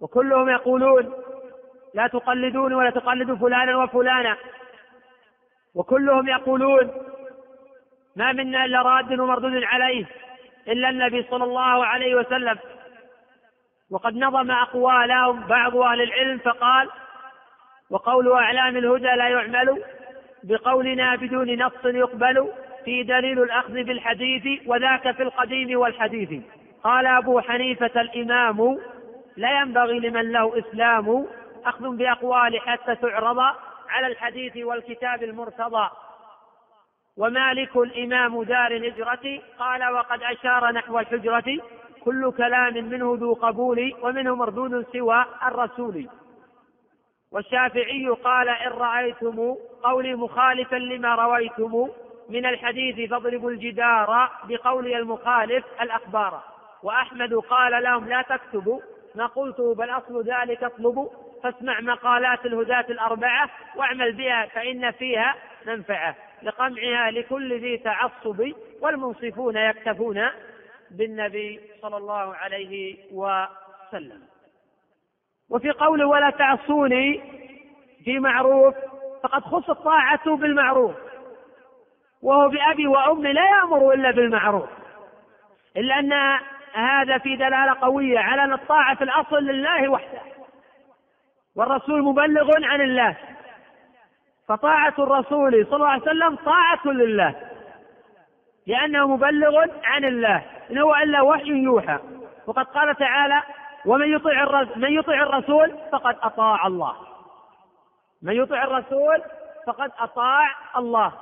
[0.02, 1.14] وكلهم يقولون
[1.94, 4.38] لا تقلدون ولا تقلدوا فلانا وفلانا.
[5.76, 6.92] وكلهم يقولون
[8.16, 10.06] ما منا إلا راد ومردود عليه
[10.68, 12.58] إلا النبي صلى الله عليه وسلم.
[13.92, 16.90] وقد نظم أقوالهم بعض أهل العلم فقال
[17.90, 19.84] وقول أعلام الهدى لا يعمل
[20.44, 22.52] بقولنا بدون نص يقبل
[22.86, 26.44] في دليل الأخذ بالحديث وذاك في القديم والحديث.
[26.84, 28.78] قال أبو حنيفة الإمام
[29.38, 31.28] لا ينبغي لمن له إسلام
[31.66, 33.40] أخذ بأقوال حتى تعرض
[33.90, 35.90] على الحديث والكتاب المرتضى.
[37.18, 41.60] ومالك إمام دار الهجرة قال وقد أشار نحو الحجرة
[42.06, 46.10] كل كلام منه ذو قبول ومنه مردود سوى الرسول
[47.32, 51.88] والشافعي قال إن رأيتم قولي مخالفا لما رويتم
[52.30, 56.44] من الحديث فاضربوا الجدار بقولي المخالف الأخبار
[56.84, 58.80] وأحمد قال لهم لا تكتبوا
[59.16, 61.10] ما قلته بل أصل ذلك اطلبوا
[61.44, 66.16] فاسمع مقالات الهداة الأربعة واعمل بها فإن فيها منفعة.
[66.44, 68.52] لقمعها لكل ذي تعصب
[68.82, 70.28] والمنصفون يكتفون
[70.92, 74.22] بالنبي صلى الله عليه وسلم.
[75.50, 77.22] وفي قوله ولا تعصوني
[78.04, 78.76] في معروف
[79.24, 80.96] فقد خص الطاعة بالمعروف
[82.22, 84.70] وهو بأبي وأمي لا يأمر إلا بالمعروف
[85.78, 86.40] إلا أن
[86.76, 90.22] هذا في دلالة قوية على أن الطاعة في الأصل لله وحده.
[91.56, 93.16] والرسول مبلغ عن الله.
[94.48, 97.36] فطاعة الرسول صلى الله عليه وسلم طاعة لله.
[98.68, 100.44] لأنه مبلغ عن الله.
[100.72, 102.00] إن هو إلا وحي يوحى.
[102.48, 103.44] وقد قال تعالى
[103.86, 106.96] ومن الرسول من يطيع الرسول فقد أطاع الله.
[108.22, 109.22] من يطيع الرسول
[109.68, 111.14] فقد أطاع الله.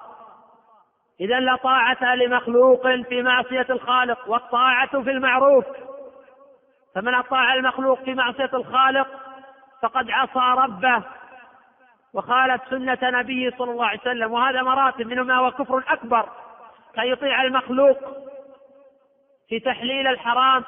[1.21, 5.65] إذا لا طاعة لمخلوق في معصية الخالق والطاعة في المعروف.
[6.95, 9.08] فمن أطاع المخلوق في معصية الخالق
[9.82, 11.04] فقد عصى ربه
[12.13, 14.32] وخالف سنة نبيه صلى الله عليه وسلم.
[14.32, 16.30] وهذا مراتب منه ما هو كفر أكبر.
[16.95, 17.97] كان يطيع المخلوق
[19.49, 20.63] في تحليل الحرام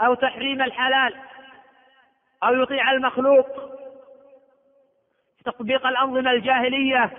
[0.00, 1.14] أو تحريم الحلال
[2.44, 3.46] أو يطيع المخلوق
[5.38, 7.10] في تطبيق الأنظمة الجاهلية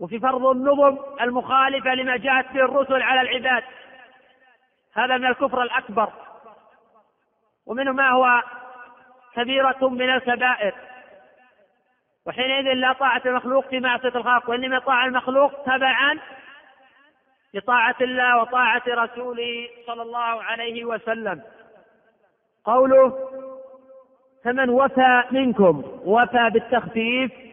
[0.00, 3.64] وفي فرض النظم المخالفة لما جاءت به الرسل على العباد.
[4.94, 6.12] هذا من الكفر الأكبر.
[7.66, 8.42] ومنه ما هو
[9.34, 10.74] كبيرة من الكبائر.
[12.26, 16.18] وحينئذ لا طاعة المخلوق في معصية الخالق وإنما طاعة المخلوق تبعا
[17.54, 21.42] لطاعة الله وطاعة رسوله صلى الله عليه وسلم.
[22.64, 23.18] قوله
[24.44, 27.47] فمن وفى منكم وفى بالتخفيف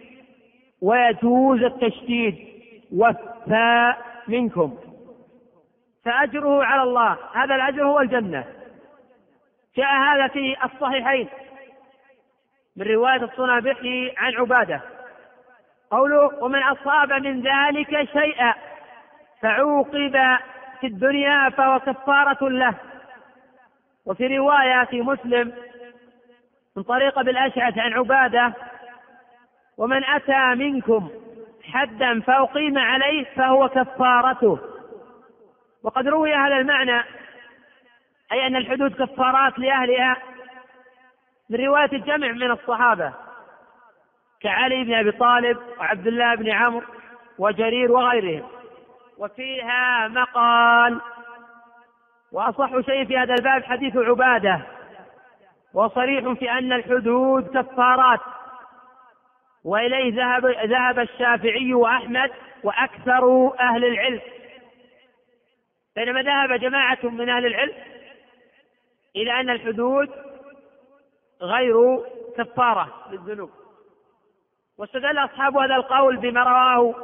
[0.86, 2.36] ويجوز التشديد
[2.96, 3.94] وفى
[4.28, 4.78] منكم.
[6.06, 7.18] فأجره على الله.
[7.34, 8.44] هذا الأجر هو الجنة.
[9.78, 11.30] جاء هذا في الصحيحين
[12.76, 14.82] من رواية الصنابحي عن عبادة.
[15.92, 18.54] قوله ومن أصاب من ذلك شيئا
[19.42, 20.18] فعوقب
[20.82, 22.74] في الدنيا فهو كفارة له.
[24.06, 25.54] وفي رواية في مسلم
[26.76, 28.54] من طريق بالأشعث عن عبادة
[29.78, 31.10] ومن أتى منكم
[31.64, 34.60] حدا فأقيم عليه فهو كفارته.
[35.84, 37.04] وقد روي هذا المعنى
[38.32, 40.18] أي أن الحدود كفارات لأهلها
[41.50, 43.14] من رواية الجمع من الصحابة
[44.42, 46.86] كعلي بن أبي طالب وعبد الله بن عمرو
[47.40, 48.48] وجرير وغيرهم.
[49.18, 51.02] وفيها مقال
[52.32, 54.62] وأصح شيء في هذا الباب حديث عبادة
[55.74, 58.20] وصريح في أن الحدود كفارات.
[59.66, 62.32] وإليه ذهب ذهب الشافعي وأحمد
[62.64, 64.22] وأكثر أهل العلم.
[65.96, 67.74] بينما ذهب جماعة من أهل العلم
[69.16, 70.10] إلى أن الحدود
[71.42, 72.00] غير
[72.38, 73.52] كفارة للذنوب.
[74.78, 76.96] واستدل أصحاب هذا القول بما رواه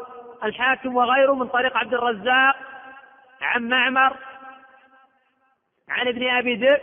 [0.43, 2.55] الحاكم وغيره من طريق عبد الرزاق
[3.41, 4.17] عن معمر
[5.89, 6.81] عن ابن أبي ذئب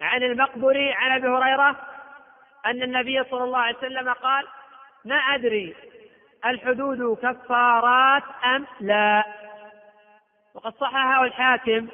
[0.00, 1.76] عن المقبري عن أبي هريرة
[2.66, 4.46] أن النبي صلى الله عليه وسلم قال
[5.04, 5.74] ما أدري
[6.46, 9.24] الحدود كفارات أم لا.
[10.54, 11.88] وقد صححه الحاكم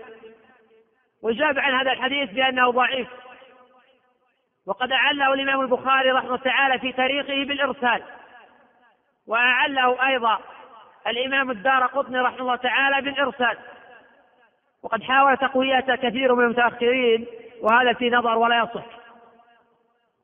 [1.22, 3.08] وجاب عن هذا الحديث بأنه ضعيف.
[4.66, 8.02] وقد أعله الإمام البخاري رحمه تعالى في تاريخه بالإرسال.
[9.26, 10.38] وأعله أيضا
[11.06, 13.58] الإمام الدار قطني رحمه الله تعالى بالإرسال.
[14.82, 17.26] وقد حاول تقويته كثير من المتأخرين
[17.62, 18.86] وهذا في نظر ولا يصح.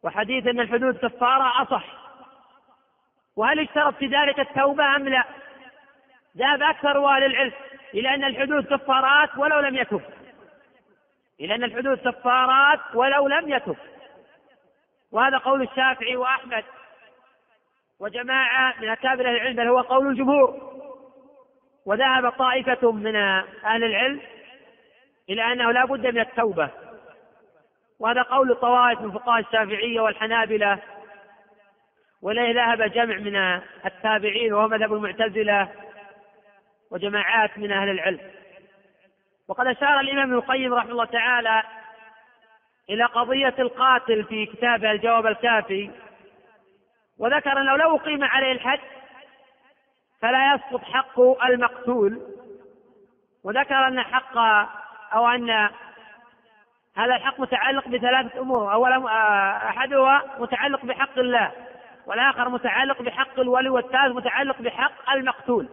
[0.03, 2.02] وحديث أن الحدود كفارة أصح.
[3.37, 5.25] وهل اشترط في ذلك التوبة أم لا؟
[6.37, 7.53] ذهب أكثر أهل العلم
[7.95, 10.03] إلى أن الحدود كفارات ولو لم يتب
[11.41, 13.77] إلى أن الحدود كفارات ولو لم يتب
[15.13, 16.65] وهذا قول الشافعي وأحمد
[18.01, 20.73] وجماعة من أكابر أهل العلم بل هو قول الجمهور.
[21.87, 23.17] وذهب طائفة من
[23.65, 24.21] أهل العلم
[25.31, 26.71] إلى أنه لا بد من التوبة.
[27.99, 30.79] وهذا قول طوائف من فقهاء الشافعية والحنابلة.
[32.23, 35.69] وإليه ذهب جمع من التابعين وهو مذهب المعتزلة
[36.91, 38.21] وجماعات من أهل العلم.
[39.49, 41.63] وقد أشار الإمام ابن القيم رحمه الله تعالى
[42.91, 45.91] إلى قضية القاتل في كتابه الجواب الكافي
[47.19, 48.81] وذكر أنه لو أقيم عليه الحد
[50.21, 52.21] فلا يسقط حق المقتول
[53.45, 54.37] وذكر أن حق
[55.15, 55.51] أو أن
[56.97, 61.53] هذا الحق متعلق بثلاثة أمور أولا آه، أحدها متعلق بحق الله.
[62.07, 65.69] والآخر متعلق بحق الولي والثالث متعلق بحق المقتول.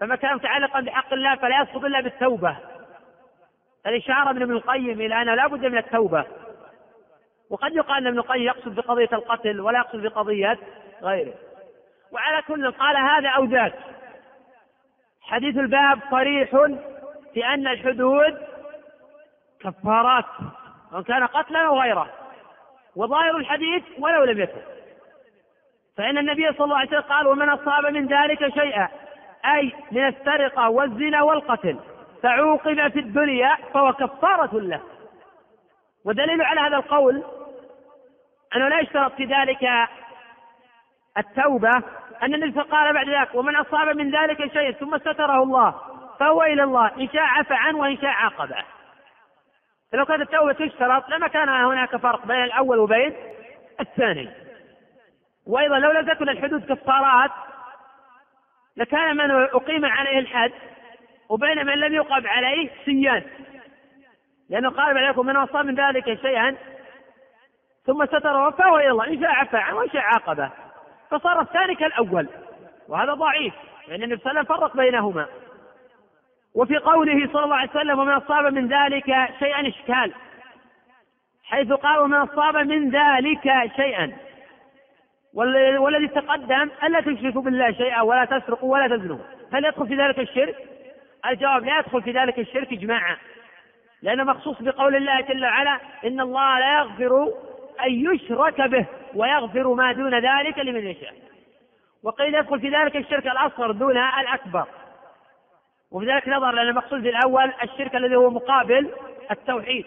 [0.00, 2.56] فما كان متعلقا بحق الله فلا يسقط إلا بالتوبة.
[3.86, 6.24] الإشارة من ابن القيم إلى أنه لا بد من التوبة.
[7.50, 10.58] وقد يقال أن ابن القيم يقصد بقضية القتل ولا يقصد بقضية
[11.02, 11.34] غيره.
[12.12, 13.74] وعلى كل قال هذا أو ذاك
[15.22, 16.50] حديث الباب صريح
[17.34, 18.38] في أن الحدود
[19.60, 20.24] كفارات
[20.92, 22.08] وإن كان قتلا أو غيره.
[22.96, 24.77] وظاهر الحديث ولو لم يكن.
[25.98, 28.88] فإن النبي صلى الله عليه وسلم قال ومن أصاب من ذلك شيئا
[29.54, 31.78] أي من السرقة والزنا والقتل
[32.22, 34.80] فعوقب في الدنيا فهو كفارة له.
[36.04, 37.24] ودليل على هذا القول
[38.56, 39.88] أنه لا يشترط في ذلك
[41.18, 41.82] التوبة
[42.22, 45.74] أن النبي قال بعد ذلك ومن أصاب من ذلك شيء ثم ستره الله
[46.20, 48.64] فهو إلى الله إن شاء عفى عنه وإن شاء عاقبه.
[49.92, 53.14] فلو كانت التوبة تشترط لما كان هناك فرق بين الأول وبين
[53.80, 54.47] الثاني.
[55.48, 57.30] وأيضا لو لم تكن الحدود كفارات
[58.76, 60.52] لكان من أقيم عليه الحد
[61.28, 63.24] وبين من لم يقم عليه سيان.
[64.50, 66.56] لأنه قال عليكم من أصاب من ذلك شيئا
[67.86, 70.50] ثم ستره فهو إلى الله إن شاء عفى عنه وإن شاء عاقبه.
[71.10, 72.28] فصار الثاني كالأول
[72.88, 73.54] وهذا ضعيف
[73.88, 75.26] لأن النبي صلى الله عليه وسلم فرق بينهما.
[76.54, 79.06] وفي قوله صلى الله عليه وسلم ومن أصاب من ذلك
[79.38, 80.12] شيئا إشكال.
[81.44, 84.27] حيث قال ومن أصاب من ذلك شيئا.
[85.34, 89.18] والذي تقدم ألا تشركوا بالله شيئا ولا تسرقوا ولا تزنوا.
[89.52, 90.56] هل يدخل في ذلك الشرك؟
[91.26, 93.16] الجواب لا يدخل في ذلك الشرك إجماعا.
[94.02, 97.32] لأنه مخصوص بقول الله جل وعلا إن الله لا يغفر
[97.86, 101.14] أن يشرك به ويغفر ما دون ذلك لمن يشاء.
[102.02, 104.66] وقيل يدخل في ذلك الشرك الأصغر دون الأكبر.
[105.90, 108.90] وفي ذلك نظر لأن المقصود الأول الشرك الذي هو مقابل
[109.30, 109.86] التوحيد.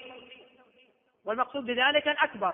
[1.26, 2.54] والمقصود بذلك الأكبر.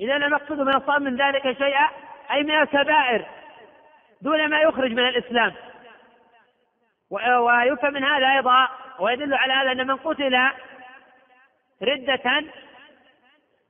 [0.00, 1.88] إذا المقصود من أصاب من ذلك شيئا
[2.30, 3.26] أي من الكبائر
[4.22, 5.52] دون ما يخرج من الإسلام.
[7.10, 10.38] ويفهم من هذا أيضا ويدل على هذا أن من قتل
[11.82, 12.44] ردة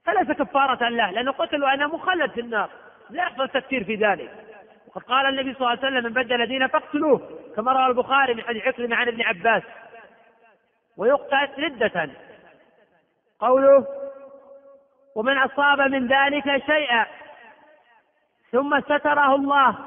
[0.05, 2.71] فليس كفارة له لأنه قتل وأنا مخلد في النار.
[3.11, 4.31] لا يحصل في ذلك.
[4.89, 7.39] وقد قال النبي صلى الله عليه وسلم من بدل دينه فاقتلوه.
[7.57, 9.63] كما روى البخاري من حديث عكرمة عن ابن عباس.
[10.97, 12.11] ويقتل ردة.
[13.41, 14.00] قوله
[15.21, 17.07] ومن أصاب من ذلك شيئا
[18.53, 19.79] ثم ستره الله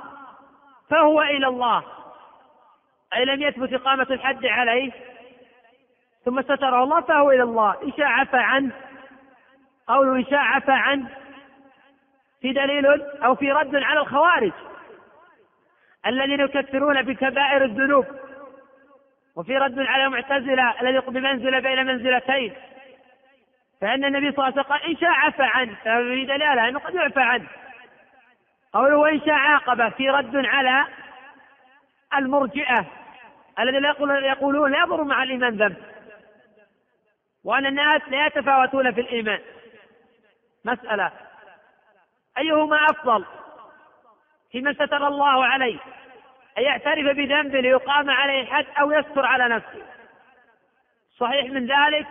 [0.90, 1.84] فهو إلى الله.
[3.14, 4.92] أي لم يثبت إقامة الحد عليه
[6.26, 7.84] ثم ستره الله فهو إلى الله.
[7.84, 8.72] إن شاء عفى عنه
[9.88, 11.10] قوله إن شاء عفى عنه
[12.42, 14.54] في دليل أو في رد على الخوارج
[16.06, 18.06] الذين يكثرون بكبائر الذنوب
[19.36, 22.54] وفي رد على المعتزلة الذي بمنزلة بين منزلتين.
[23.84, 26.96] فإن النبي صلى الله عليه وسلم قال إن شاء عفى عنه ففي دلالة أنه قد
[26.96, 27.48] يعفى عنه.
[28.74, 30.86] قوله وإن شاء عاقبه في رد على
[32.18, 32.86] المرجئة
[33.60, 33.86] الذين
[34.26, 35.78] يقولون لا يضر مع الإيمان ذنب.
[37.44, 39.40] وأن الناس لا يتفاوتون في الإيمان.
[40.66, 41.12] مسألة.
[42.38, 43.26] أيهما أفضل؟
[44.52, 45.80] في من ستر الله عليه.
[46.58, 49.84] أن يعترف بذنبه ليقام عليه الحد أو يستر على نفسه.
[51.18, 52.08] صحيح من ذلك؟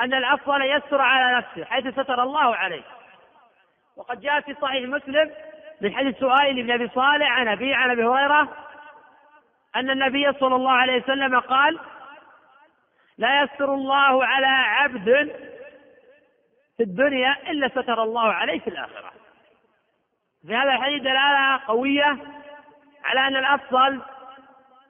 [0.00, 2.82] أن الأفضل يستر على نفسه حيث ستر الله عليه.
[3.96, 5.30] وقد جاء في صحيح مسلم
[5.80, 8.48] من حديث سؤال بن أبي صالح عن أبي عن أبي هريرة
[9.76, 11.78] أن النبي صلى الله عليه وسلم قال
[13.18, 15.36] لا يستر الله على عبد
[16.76, 19.12] في الدنيا إلا ستر الله عليه في الآخرة.
[20.46, 22.18] في هذا الحديث دلالة قوية
[23.04, 24.00] على أن الأفضل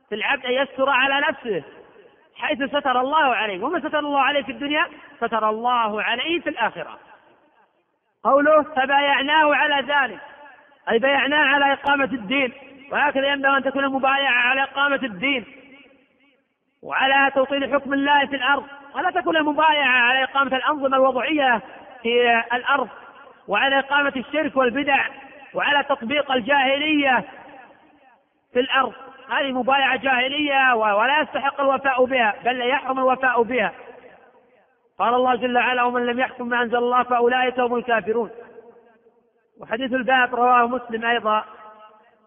[0.09, 1.65] في العبد أن يستر على نفسه.
[2.37, 6.99] حيث ستر الله عليه وما ستر الله عليه في الدنيا؟ ستر الله عليه في الآخرة.
[8.25, 10.21] قوله فبايعناه على ذلك.
[10.91, 12.53] أي بايعناه على إقامة الدين.
[12.93, 15.45] وهكذا ينبغي أن تكون المبايعة على إقامة الدين.
[16.83, 18.65] وعلى توطين حكم الله في الأرض.
[18.95, 21.61] ولا تكون المبايعة على إقامة الأنظمة الوضعية
[22.03, 22.89] في الأرض.
[23.49, 25.07] وعلى إقامة الشرك والبدع.
[25.55, 27.25] وعلى تطبيق الجاهلية.
[28.55, 28.93] في الأرض.
[29.29, 33.73] هذه مبايعة جاهلية ولا يستحق الوفاء بها بل يحرم الوفاء بها.
[34.99, 38.31] قال الله جل وعلا ومن لم يحكم ما أنزل الله فأولئك هم الكافرون.
[39.61, 41.45] وحديث الباب رواه مسلم أيضا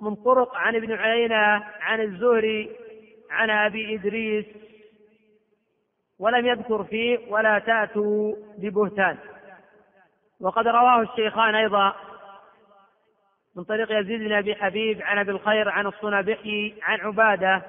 [0.01, 2.69] من طرق عن ابن عيينة عن الزهري
[3.31, 4.45] عن أبي إدريس
[6.19, 9.17] ولم يذكر فيه ولا تأتوا ببهتان.
[10.41, 11.93] وقد رواه الشيخان أيضا
[13.57, 17.61] من طريق يزيد بن أبي حبيب عن أبي الخير عن الصنابحي عن عبادة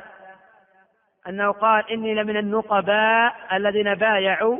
[1.28, 4.58] أنه قال إني لمن النقباء الذين بايعوا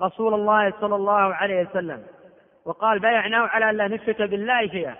[0.00, 2.02] رسول الله صلى الله عليه وسلم.
[2.64, 4.96] وقال بايعناه على أن لا نشرك بالله شيئا.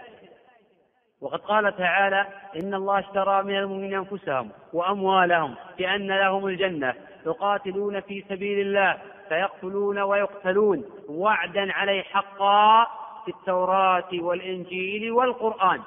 [1.21, 2.27] وقد قال تعالى
[2.63, 6.95] إن الله اشترى من المؤمنين أنفسهم وأموالهم بأن لهم الجنة
[7.27, 12.87] يقاتلون في سبيل الله فيقتلون ويقتلون وعدا عليه حقا
[13.29, 15.81] في التوراة والإنجيل والقرآن.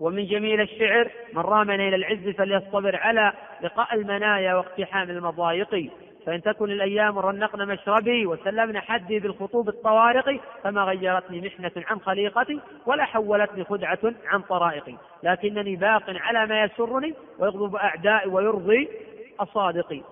[0.00, 5.90] ومن جميل الشعر من رامنا إلى العز فليصطبر على لقاء المنايا واقتحام المضايق.
[6.26, 13.04] فإن تكن الأيام رنقن مشربي وسلمن حدي بالخطوب الطوارق فما غيرتني محنة عن خليقتي ولا
[13.04, 14.94] حولتني خدعة عن طرائقي.
[15.22, 18.88] لكنني باق على ما يسرني ويغضب أعدائي ويرضي
[19.40, 20.02] أصادقي.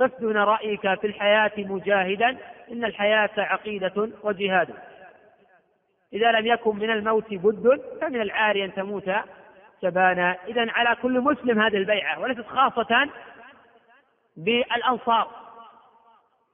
[0.00, 2.36] قف دون رأيك في الحياة مجاهدا
[2.72, 4.74] إن الحياة عقيدة وجهاد.
[6.12, 9.10] إذا لم يكن من الموت بد فمن العار أن تموت
[9.82, 13.08] جبانا إذا على كل مسلم هذه البيعة وليست خاصة
[14.36, 15.28] بالأنصار.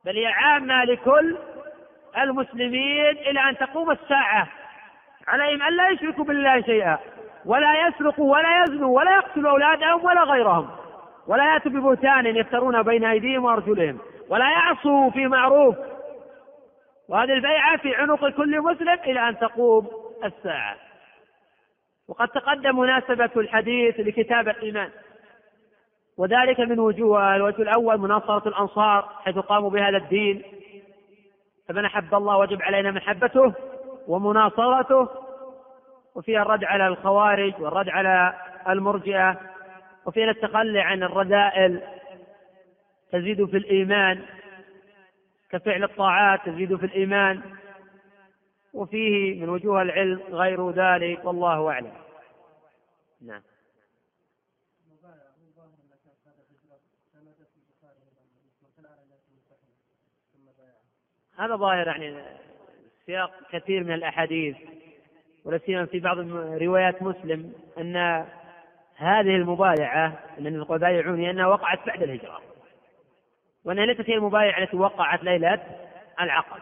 [0.04, 1.36] بل هي عامة لكل
[2.18, 4.48] المسلمين إلى أن تقوم الساعة
[5.28, 6.98] عليهم أن لا يشركوا بالله شيئا
[7.44, 10.83] ولا يسرقوا ولا يزنوا ولا يقتلوا أولادهم ولا غيرهم.
[11.26, 13.98] ولا يأتوا ببهتان يفترون بين أيديهم وأرجلهم
[14.28, 15.76] ولا يعصوا في معروف.
[17.08, 19.88] وهذه البيعة في عنق كل مسلم إلى أن تقوم
[20.24, 20.76] الساعة.
[22.08, 24.90] وقد تقدم مناسبة الحديث لكتاب الإيمان.
[26.18, 30.42] وذلك من وجوه الوجه الأول مناصرة الأنصار حيث قاموا بهذا الدين.
[31.68, 33.52] فمن أحب الله وجب علينا محبته
[34.08, 35.08] ومناصرته
[36.14, 38.34] وفيها الرد على الخوارج والرد على
[38.68, 39.53] المرجئة
[40.06, 41.82] وفيها التخلي عن الرذائل
[43.12, 44.22] تزيد في الإيمان
[45.50, 47.42] كفعل الطاعات تزيد في الإيمان
[48.72, 51.92] وفيه من وجوه العلم غير ذلك والله أعلم.
[53.20, 53.42] نعم.
[61.38, 62.22] هذا ظاهر يعني
[63.06, 64.56] سياق كثير من الأحاديث
[65.44, 66.18] ولا سيما في بعض
[66.62, 68.26] روايات مسلم أن
[68.96, 72.42] هذه المبايعة ان البايعون انها وقعت بعد الهجرة
[73.64, 75.62] وأنها ليست هي المبايعة التي وقعت ليلة
[76.20, 76.60] العقد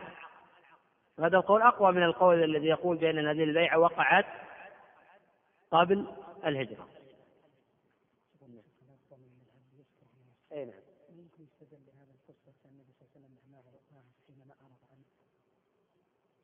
[1.19, 4.27] هذا القول أقوى من القول الذي يقول بأن هذه البيعة وقعت
[5.71, 6.07] قبل
[6.47, 6.89] الهجرة.
[10.53, 10.75] أي نعم.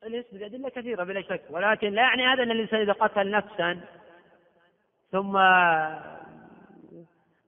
[0.03, 3.81] الاسم بأدلة كثيرة بلا شك ولكن لا يعني هذا أن الإنسان إذا قتل نفسا
[5.11, 5.33] ثم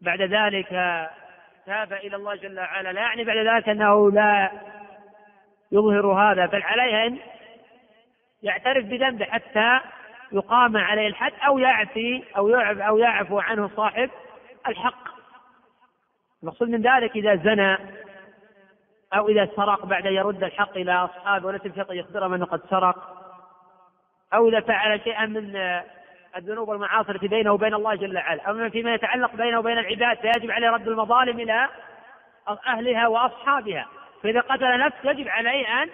[0.02, 0.70] بعد ذلك
[1.66, 2.94] تاب إلى الله جل وعلا.
[2.94, 4.52] لا يعني بعد ذلك أنه لا
[5.72, 7.20] يظهر هذا بل عليه أن
[8.44, 9.80] يعترف بذنبه حتى
[10.32, 14.10] يقام عليه الحد أو يعفي أو يعفو أو يعفو عنه صاحب
[14.68, 15.12] الحق.
[16.44, 17.78] المقصود من ذلك إذا زنى
[19.14, 23.22] أو إذا سرق بعد يرد الحق إلى أصحابه وليس بشرط يخبرهم أنه قد سرق
[24.34, 25.56] أو إذا فعل شيئا من
[26.36, 28.52] الذنوب والمعاصي التي بينه وبين الله جل وعلا.
[28.52, 31.70] أما فيما يتعلق بينه وبين العباد فيجب عليه رد المظالم إلى
[32.68, 33.88] أهلها وأصحابها.
[34.24, 35.90] فإذا قتل نفس يجب عليه أن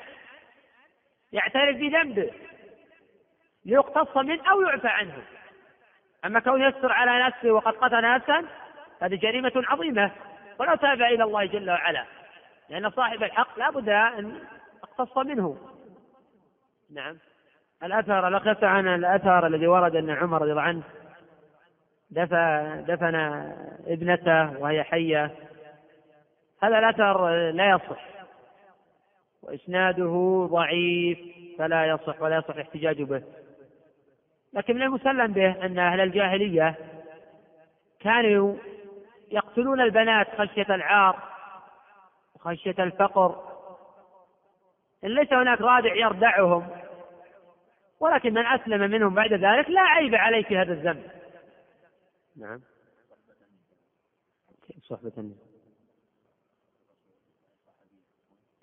[1.32, 2.32] يعترف بذنبه.
[3.66, 5.22] ليقتص منه أو يعفى عنه.
[6.26, 8.46] أما كون يستر على نفسه وقد قتل نفسا
[9.02, 10.12] هذه جريمة عظيمة.
[10.60, 12.06] ولا تاب إلى الله جل وعلا.
[12.70, 14.40] لأن صاحب الحق لا بد أن
[14.84, 15.58] يقتص منه.
[16.94, 17.18] نعم.
[17.84, 20.84] الأثر لقيت عن الأثر الذي ورد أن عمر رضي الله عنه
[22.10, 23.16] دفن دفن
[23.88, 25.32] ابنته وهي حية.
[26.64, 28.06] هذا الأثر لا يصح
[29.44, 31.20] وإسناده ضعيف
[31.60, 33.24] فلا يصح ولا يصح الاحتجاج به.
[34.54, 36.76] لكن من المسلم به أن أهل الجاهلية
[38.00, 38.56] كانوا
[39.32, 41.18] يقتلون البنات خشية العار
[42.36, 43.44] وخشية الفقر.
[45.04, 46.68] إن ليس هناك رادع يردعهم
[48.00, 51.12] ولكن من أسلم منهم بعد ذلك لا عيب عليه في هذا الذنب.
[52.36, 52.62] نعم.
[54.84, 55.40] صحبة النبي.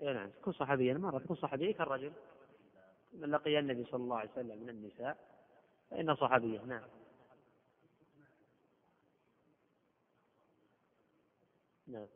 [0.01, 0.93] اي نعم تكون صحابيا.
[0.93, 2.11] مرة تكون صحابية كالرجل
[3.13, 5.17] من لقي النبي صلى الله عليه وسلم من النساء
[5.91, 6.59] فإن صحابية.
[6.59, 6.83] نعم.
[11.87, 12.07] نعم.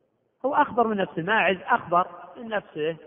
[0.46, 2.98] هو أخبر من نفسه ماعز أخبر من نفسه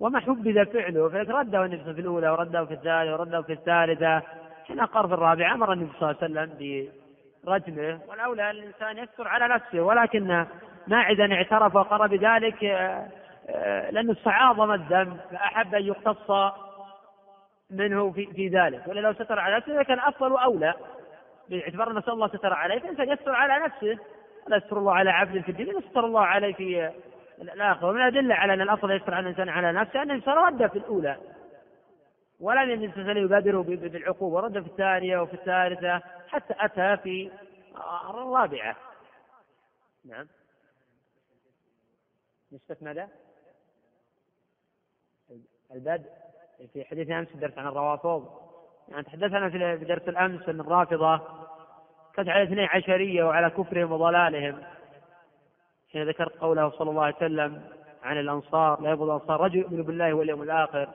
[0.00, 1.08] وما حبذ فعله.
[1.08, 4.22] فلك رده النبي في الأولى ورده في الثانية ورده في الثالثة.
[4.66, 6.88] حين أقر في الرابعة أمر النبي صلى الله عليه وسلم
[7.44, 8.00] برجمه.
[8.08, 10.46] والأولى الإنسان يستر على نفسه ولكن
[10.86, 13.08] ماعزا اعترف وقر بذلك آه،
[13.48, 16.54] آه، لأنه استعاظم الذنب فأحب أن يقتص
[17.70, 18.82] منه في, في ذلك.
[18.86, 20.74] ولا لو ستر على نفسه كان أفضل وأولى.
[21.50, 23.98] باعتبار أن الله ستر عليه فالإنسان يستر على نفسه
[24.46, 26.90] ولا يستر الله على عبد في الدين يستر الله عليه في
[27.40, 27.88] الآخرة.
[27.88, 31.16] ومن الأدلة على أن الأصل يستر على الإنسان على نفسه أن الإنسان رد في الأولى.
[32.40, 37.30] ولم الإنسان يبادر بالعقوبة رد في الثانية وفي الثالثة حتى أتى في
[38.10, 38.76] الرابعة.
[40.04, 40.26] نعم.
[42.52, 43.08] نسبة ماذا؟
[45.74, 46.10] البدء.
[46.72, 48.28] في حديث أمس الدرس عن الروافض.
[48.88, 51.20] يعني تحدثنا في درس الأمس أن الرافضة
[52.14, 54.62] كانت على اثني عشرية وعلى كفرهم وضلالهم.
[55.92, 57.62] حين ذكرت قوله صلى الله عليه وسلم
[58.02, 60.88] عن الأنصار لا يبغض الأنصار رجل يؤمن بالله واليوم الآخر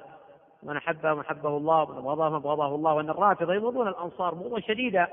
[0.64, 2.93] من احبهم أحبه الله ومن ابغضهم أبغضه الله.
[2.93, 5.08] وأن الرافضة يبغضون الأنصار بغضا شديدا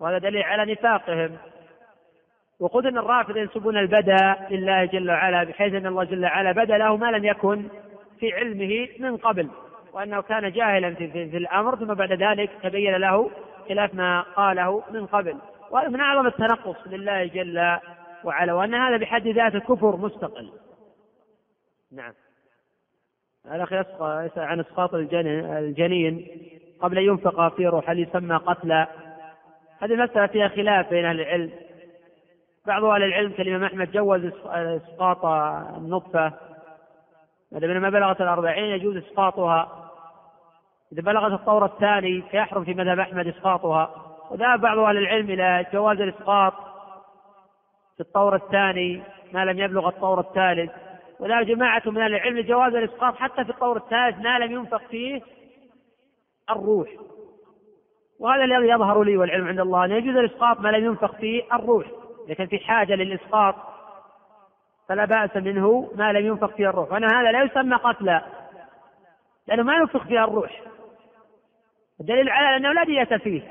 [0.00, 1.36] وهذا دليل على نفاقهم.
[2.60, 6.96] وقلت إن الرافضة ينسبون البدا لله جل وعلا بحيث إن الله جل وعلا بدا له
[6.96, 7.68] ما لم يكن
[8.20, 9.48] في علمه من قبل
[9.92, 13.30] وأنه كان جاهلا في, في, في الأمر ثم بعد ذلك تبين له
[13.68, 15.36] خلاف ما قاله من قبل.
[15.70, 17.78] وهذا من أعظم التنقص لله جل
[18.24, 20.52] وعلا وأن هذا بحد ذاته كفر مستقل.
[21.92, 22.12] نعم.
[23.46, 26.26] الاخ يسأل عن إسقاط الجنين
[26.80, 28.88] قبل أن ينفق في روح هل يسمى قتلا
[29.78, 31.50] هذه المسألة فيها خلاف بين أهل العلم.
[32.66, 35.24] بعض أهل العلم كالإمام أحمد جوز إسقاط
[35.76, 36.32] النطفة.
[37.56, 39.90] إذا ما بلغت الأربعين يجوز إسقاطها.
[40.92, 43.90] إذا بلغت الطور الثاني فيحرم في مذهب أحمد إسقاطها.
[44.30, 46.71] وذهب بعض أهل العلم إلى جواز الإسقاط.
[47.96, 50.70] في الطور الثاني ما لم يبلغ الطور الثالث.
[51.20, 55.22] وذهب جماعة من أهل العلم لجواز الإسقاط حتى في الطور الثالث ما لم ينفق فيه
[56.50, 56.88] الروح.
[58.20, 61.86] وهذا الذي يظهر لي والعلم عند الله أن يجوز الإسقاط ما لم ينفق فيه الروح.
[62.28, 63.54] لكن في حاجة للإسقاط
[64.88, 66.92] فلا بأس منه ما لم ينفق فيه الروح.
[66.92, 68.22] وأنا هذا لا يسمى قتلا
[69.48, 70.62] لأنه ما ينفق فيها الروح.
[72.00, 73.42] الدليل على أنه لا دية فيه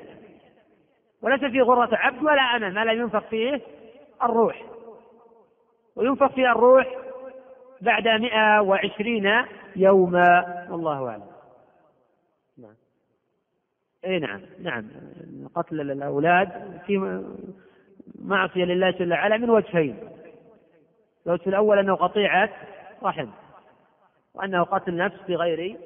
[1.21, 3.61] وليس فيه غرة عبد ولا أمة ما لم ينفق فيه
[4.25, 4.63] الروح.
[5.95, 6.95] وينفق فيها الروح
[7.81, 9.31] بعد مئة وعشرين
[9.75, 10.67] يوما.
[10.69, 11.31] والله أعلم.
[12.57, 12.75] نعم.
[14.05, 14.85] اي نعم نعم.
[15.55, 17.23] قتل الأولاد في
[18.19, 19.97] معصية لله جل وعلا من وجهين.
[21.27, 22.49] الوجه الأول أنه قطيعة
[23.03, 23.27] رحم
[24.33, 25.77] وأنه قتل نفس بغير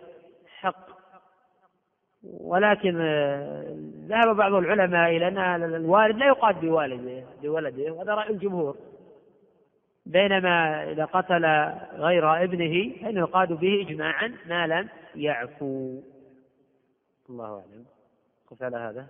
[2.40, 3.76] ولكن آه،
[4.08, 8.78] ذهب بعض العلماء إلى أن الوالد لا يقاد بوالده بولده وهذا رأي الجمهور.
[10.06, 11.46] بينما إذا قتل
[12.02, 16.00] غير ابنه فإنه يقاد به اجماعا ما لم يعفو.
[17.30, 17.86] الله أعلم.
[18.52, 19.08] قف على هذا.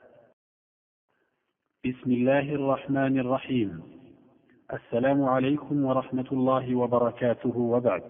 [1.86, 3.84] بسم الله الرحمن الرحيم.
[4.74, 7.58] السلام عليكم ورحمة الله وبركاته.
[7.58, 8.04] وبعد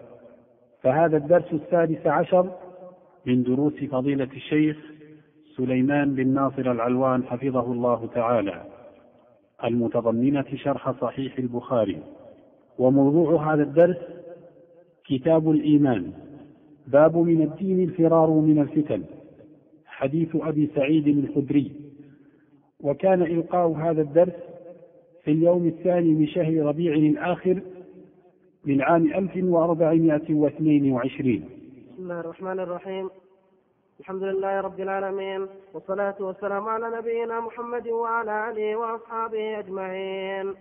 [0.83, 2.64] فهذا الدرس السادس عشر
[3.26, 4.78] من دروس فضيلة الشيخ
[5.57, 8.63] سليمان بن ناصر العلوان حفظه الله تعالى
[9.63, 11.97] المتضمنة شرح صحيح البخاري.
[12.80, 13.97] وموضوع هذا الدرس
[15.05, 16.11] كتاب الإيمان
[16.88, 19.03] باب من الدين الفرار من الفتن
[19.86, 21.71] حديث أبي سعيد الخدري.
[22.80, 24.34] وكان إلقاء هذا الدرس
[25.23, 27.61] في اليوم الثاني من شهر ربيع الآخر
[28.65, 31.54] من عام 1422
[31.95, 33.09] بسم الله الرحمن الرحيم.
[33.99, 40.55] الحمد لله رب العالمين والصلاة والسلام على نبينا محمد وعلى آله وأصحابه أجمعين.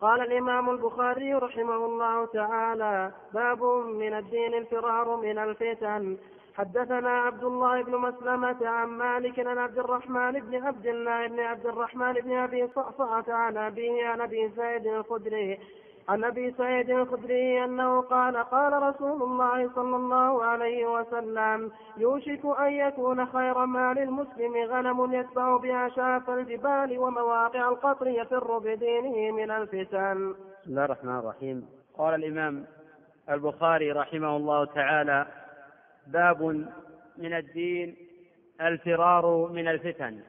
[0.00, 3.62] قال الإمام البخاري رحمه الله تعالى باب
[4.02, 6.16] من الدين الفرار من الفتن.
[6.54, 11.66] حدثنا عبد الله بن مسلمة عن مالك عن عبد الرحمن بن عبد الله بن عبد
[11.66, 15.58] الرحمن بن أبي صعصعة عن أبيه عن أبي سعيد الخدري
[16.08, 22.72] عن أبي سعيد الخدري أنه قال قال رسول الله صلى الله عليه وسلم يوشك أن
[22.72, 30.34] يكون خير مال المسلم غنم يتبع بها شاف الجبال ومواقع القطر يفر بدينه من الفتن.
[30.62, 31.66] بسم الله الرحمن الرحيم
[31.98, 32.64] قال الإمام
[33.30, 35.26] البخاري رحمه الله تعالى
[36.06, 36.42] باب
[37.18, 37.96] من الدين
[38.60, 40.20] الفرار من الفتن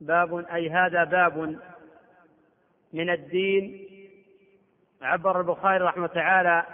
[0.00, 1.58] باب أي هذا باب
[2.92, 3.91] من الدين
[5.02, 6.64] عبر البخاري رحمه تعالى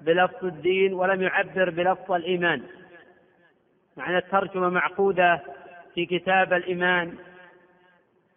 [0.00, 2.62] بلفظ الدين ولم يعبر بلفظ الإيمان.
[3.96, 5.40] معنى الترجمة معقودة
[5.94, 7.18] في كتاب الإيمان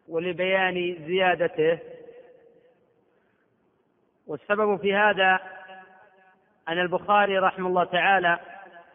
[0.08, 1.80] ولبيان زيادته.
[4.28, 5.40] والسبب في هذا
[6.70, 8.40] أن البخاري رحمه الله تعالى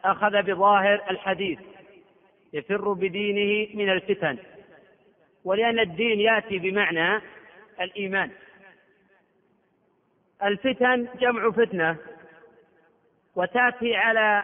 [0.05, 1.59] أخذ بظاهر الحديث
[2.53, 4.39] يفر بدينه من الفتن
[5.45, 7.23] ولأن الدين يأتي بمعنى
[7.81, 8.31] الإيمان.
[10.45, 11.97] الفتن جمع فتنة
[13.37, 14.43] وتأتي على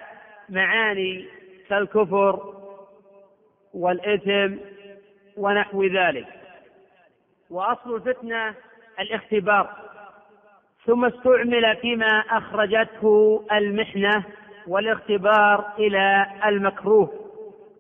[0.49, 1.27] معاني
[1.69, 2.55] كالكفر
[3.75, 4.57] والإثم
[5.37, 6.27] ونحو ذلك.
[7.51, 8.55] وأصل الفتنة
[9.01, 9.77] الاختبار.
[10.87, 14.25] ثم استعمل فيما أخرجته المحنة
[14.67, 17.33] والاختبار إلى المكروه.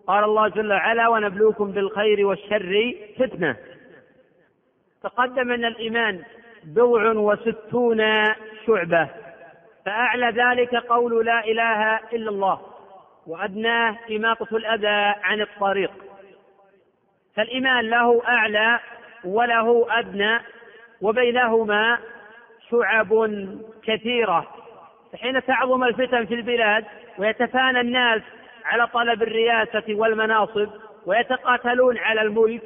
[0.07, 3.57] قال الله جل وعلا ونبلوكم بالخير والشر فتنة.
[5.03, 6.23] تقدم أن الإيمان
[6.67, 8.03] بضع وستون
[8.67, 9.09] شعبة.
[9.87, 12.61] فأعلى ذلك قول لا إله إلا الله
[13.27, 15.91] وأدناه إماطة الأذى عن الطريق.
[17.37, 18.81] فالإيمان له أعلى
[19.25, 20.39] وله أدنى
[21.01, 21.99] وبينهما
[22.71, 23.39] شعب
[23.85, 24.47] كثيرة.
[25.13, 26.85] فحين تعظم الفتن في البلاد
[27.19, 28.23] ويتفانى الناس
[28.65, 30.69] على طلب الرياسة والمناصب
[31.07, 32.63] ويتقاتلون على الملك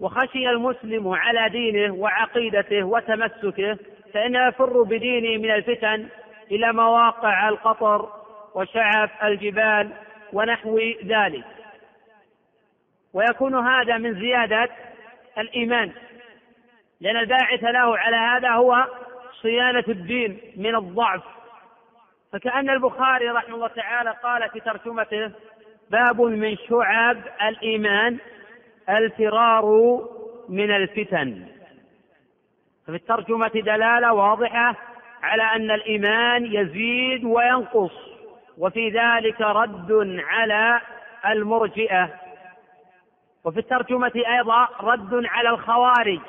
[0.00, 3.78] وخشي المسلم على دينه وعقيدته وتمسكه
[4.14, 6.08] فإنه يفر بدينه من الفتن
[6.50, 8.08] إلى مواقع القطر
[8.54, 9.90] وشعب الجبال
[10.32, 11.44] ونحو ذلك.
[13.12, 14.68] ويكون هذا من زيادة
[15.38, 15.92] الإيمان
[17.00, 18.86] لأن الباعث له على هذا هو
[19.42, 21.22] صيانة الدين من الضعف.
[22.32, 25.30] فكأن البخاري رحمه الله تعالى قال في ترجمته
[25.90, 27.16] باب من شعب
[27.48, 28.18] الإيمان
[28.88, 29.98] الفرار
[30.48, 31.46] من الفتن.
[32.86, 34.76] ففي الترجمة دلالة واضحة
[35.22, 37.92] على أن الإيمان يزيد وينقص
[38.58, 40.80] وفي ذلك رد على
[41.26, 42.10] المرجئة.
[43.44, 46.20] وفي الترجمة أيضا رد على الخوارج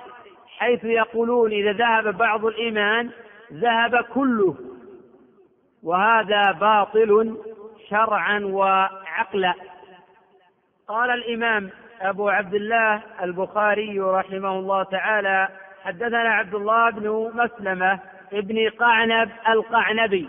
[0.57, 3.09] حيث يقولون إذا ذهب بعض الإيمان
[3.53, 4.55] ذهب كله.
[5.83, 7.37] وهذا باطل
[7.89, 9.53] شرعا وعقلا.
[10.87, 11.69] قال الإمام
[12.01, 15.49] أبو عبد الله البخاري رحمه الله تعالى
[15.83, 17.99] حدثنا عبد الله بن مسلمة
[18.33, 20.27] ابن قعنب القعنبي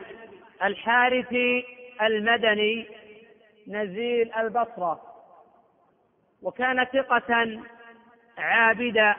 [0.64, 1.64] الحارثي
[2.02, 2.86] المدني
[3.68, 5.00] نزيل البصرة
[6.42, 7.60] وكان ثقة
[8.38, 9.14] عابدا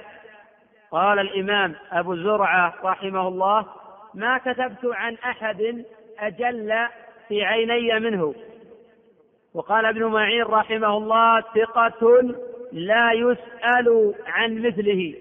[0.91, 3.65] قال الإمام أبو زرعة رحمه الله
[4.13, 5.85] ما كتبت عن أحد
[6.19, 6.87] أجل
[7.27, 8.35] في عيني منه.
[9.57, 12.21] وقال ابن معين رحمه الله ثقة
[12.71, 15.13] لا يسأل عن مثله.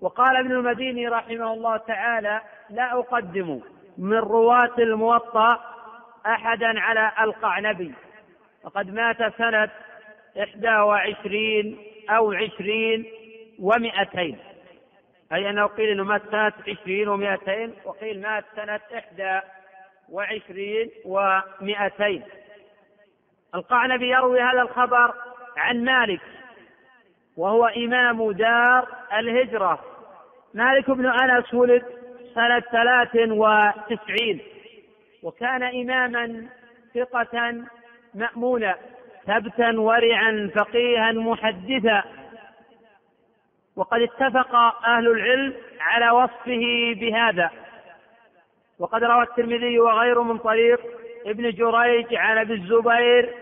[0.00, 3.60] وقال ابن المديني رحمه الله تعالى لا أقدم
[3.98, 5.60] من رواة الموطأ
[6.26, 7.94] أحدا على القعنبي
[8.64, 9.70] وقد مات سنة
[10.42, 11.78] إحدى وعشرين
[12.10, 13.04] أو عشرين
[13.60, 14.38] ومئتين.
[15.32, 19.40] أي أنه قيل أنه مات سنة عشرين ومئتين وقيل مات سنة إحدى
[20.08, 22.22] وعشرين ومئتين.
[23.54, 25.14] القعنبي يروي هذا الخبر
[25.56, 26.20] عن مالك
[27.36, 28.88] وهو إمام دار
[29.18, 29.80] الهجرة.
[30.54, 31.84] مالك بن أنس ولد
[32.34, 34.40] سنة ثلاث وتسعين
[35.22, 36.46] وكان إماما
[36.94, 37.54] ثقة
[38.14, 38.76] مأمونا
[39.26, 42.02] ثبتا ورعا فقيها محدثا.
[43.76, 44.54] وقد اتفق
[44.86, 47.50] أهل العلم على وصفه بهذا.
[48.78, 53.34] وقد روى الترمذي وغيره من طريق ابن جريج عن أبي الزبير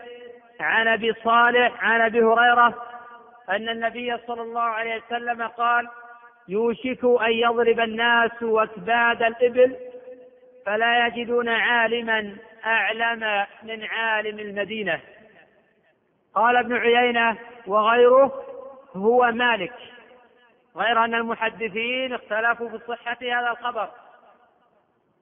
[0.61, 2.75] عن أبي صالح عن أبي هريرة
[3.49, 5.89] أن النبي صلى الله عليه وسلم قال
[6.49, 9.77] يوشك أن يضرب الناس اكباد الإبل
[10.67, 15.01] فلا يجدون عالما أعلم من عالم المدينة.
[16.35, 18.45] قال ابن عيينة وغيره
[18.97, 19.73] هو مالك
[20.77, 23.89] غير أن المحدثين اختلفوا في صحة هذا الخبر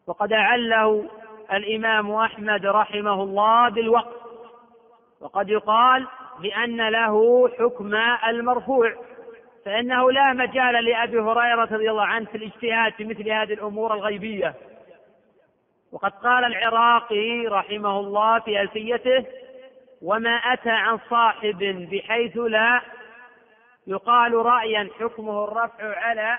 [0.06, 1.10] وقد أعله
[1.52, 4.16] الإمام أحمد رحمه الله بالوقت
[5.20, 6.06] وقد يقال
[6.40, 7.94] بأن له حكم
[8.28, 8.92] المرفوع
[9.64, 14.54] فإنه لا مجال لأبي هريرة رضي الله عنه في الاجتهاد في مثل هذه الأمور الغيبية.
[15.92, 19.24] وقد قال العراقي رحمه الله في ألفيته
[20.02, 22.80] وما أتى عن صاحب بحيث لا
[23.86, 26.38] يقال رأيا حكمه الرفع على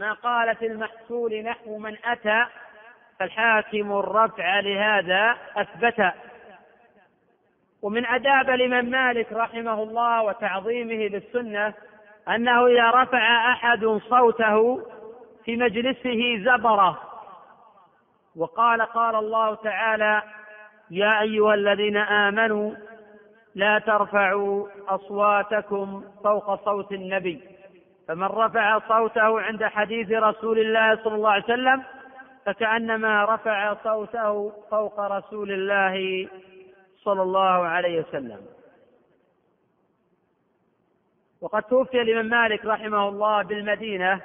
[0.00, 2.46] ما قال في المحصول نحو من أتى
[3.18, 6.12] فالحاكم الرفع لهذا أثبت.
[7.82, 11.74] ومن أداب الإمام مالك رحمه الله وتعظيمه للسنة
[12.28, 14.82] أنه إذا رفع أحد صوته
[15.44, 17.00] في مجلسه زبره.
[18.36, 20.22] وقال قال الله تعالى
[20.90, 22.74] يا أيها الذين آمنوا
[23.54, 27.40] لا ترفعوا أصواتكم فوق صوت النبي
[28.08, 31.82] فمن رفع صوته عند حديث رسول الله صلى الله عليه وسلم
[32.48, 36.28] فكأنما رفع صوته فوق رسول الله
[37.04, 38.46] صلى الله عليه وسلم.
[41.40, 44.20] وقد توفي الإمام مالك رحمه الله بالمدينة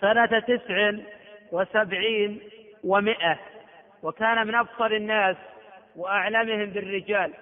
[0.00, 0.92] سنة تسع
[1.52, 2.40] وسبعين
[2.84, 3.38] ومائة
[4.02, 5.36] وكان من أبصر الناس
[5.96, 7.32] وأعلمهم بالرجال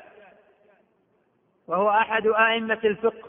[1.69, 3.29] وهو أحد أئمة الفقه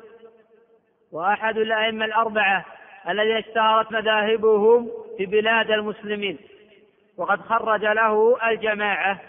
[1.11, 2.65] وأحد الأئمة الأربعة
[3.09, 6.37] الذين اشتهرت مذاهبهم في بلاد المسلمين.
[7.17, 9.19] وقد خرج له الجماعة.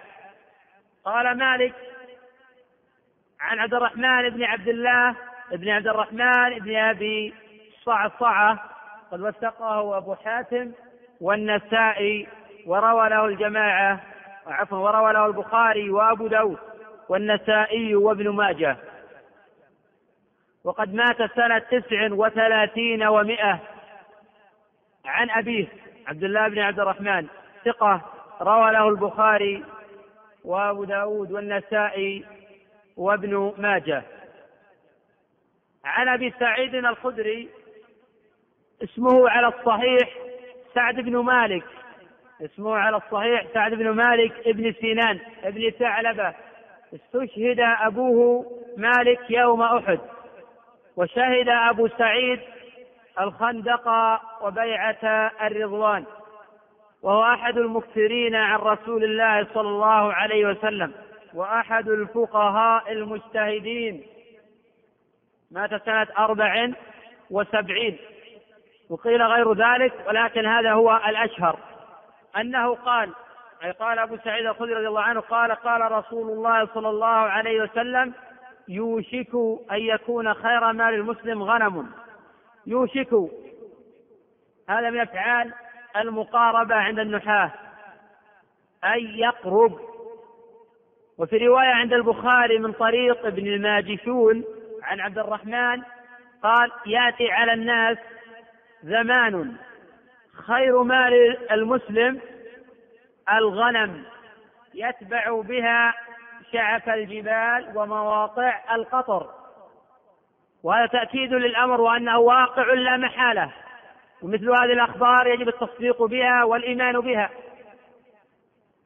[1.04, 1.74] قال مالك
[3.40, 5.16] عن عبد الرحمن بن عبد الله
[5.52, 7.34] بن عبد الرحمن بن أبي
[7.84, 8.58] صعصعة
[9.12, 10.72] قد وثقه أبو حاتم
[11.20, 12.28] والنسائي
[12.66, 14.00] وروى له الجماعة
[14.46, 16.58] عفوا وروى له البخاري وأبو داود
[17.08, 18.76] والنسائي وابن ماجه.
[20.64, 23.58] وقد مات سنة تسع وثلاثين ومائة
[25.04, 25.66] عن أبيه
[26.06, 27.28] عبد الله بن عبد الرحمن.
[27.64, 28.00] ثقة
[28.40, 29.64] روى له البخاري
[30.44, 32.24] وأبو داود والنسائي
[32.96, 34.02] وابن ماجه.
[35.84, 37.48] عن أبي سعيد الخدري
[38.82, 40.08] اسمه على الصحيح
[40.74, 41.64] سعد بن مالك
[42.42, 46.34] اسمه على الصحيح سعد بن مالك ابن سنان ابن ثعلبة.
[46.94, 48.46] استشهد أبوه
[48.76, 50.00] مالك يوم أحد
[50.96, 52.40] وشهد أبو سعيد
[53.20, 53.88] الخندق
[54.42, 56.04] وبيعة الرضوان.
[57.02, 60.92] وهو أحد المكثرين عن رسول الله صلى الله عليه وسلم
[61.34, 64.06] وأحد الفقهاء المجتهدين.
[65.50, 66.68] مات سنة أربع
[67.30, 67.98] وسبعين
[68.90, 71.58] وقيل غير ذلك ولكن هذا هو الأشهر.
[72.36, 73.10] أنه قال
[73.64, 77.62] أي قال أبو سعيد الخدري رضي الله عنه قال قال رسول الله صلى الله عليه
[77.62, 78.12] وسلم
[78.68, 79.34] يوشك
[79.72, 81.90] أن يكون خير مال المسلم غنم.
[82.66, 83.14] يوشك.
[84.68, 85.52] هذا من أفعال
[85.96, 87.50] المقاربة عند النحاة
[88.84, 89.80] أي يقرب.
[91.18, 94.44] وفي رواية عند البخاري من طريق ابن الماجشون
[94.82, 95.82] عن عبد الرحمن
[96.42, 97.98] قال يأتي على الناس
[98.82, 99.56] زمان
[100.32, 102.20] خير مال المسلم
[103.32, 104.04] الغنم
[104.74, 105.94] يتبع بها
[106.52, 109.30] شعف الجبال ومواقع القطر.
[110.62, 113.52] وهذا تأكيد للأمر وأنه واقع لا محالة.
[114.22, 117.30] ومثل هذه الأخبار يجب التصديق بها والإيمان بها.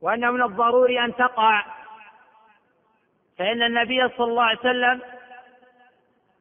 [0.02, 1.64] وأنه من الضروري أن تقع.
[3.38, 5.00] فإن النبي صلى الله عليه وسلم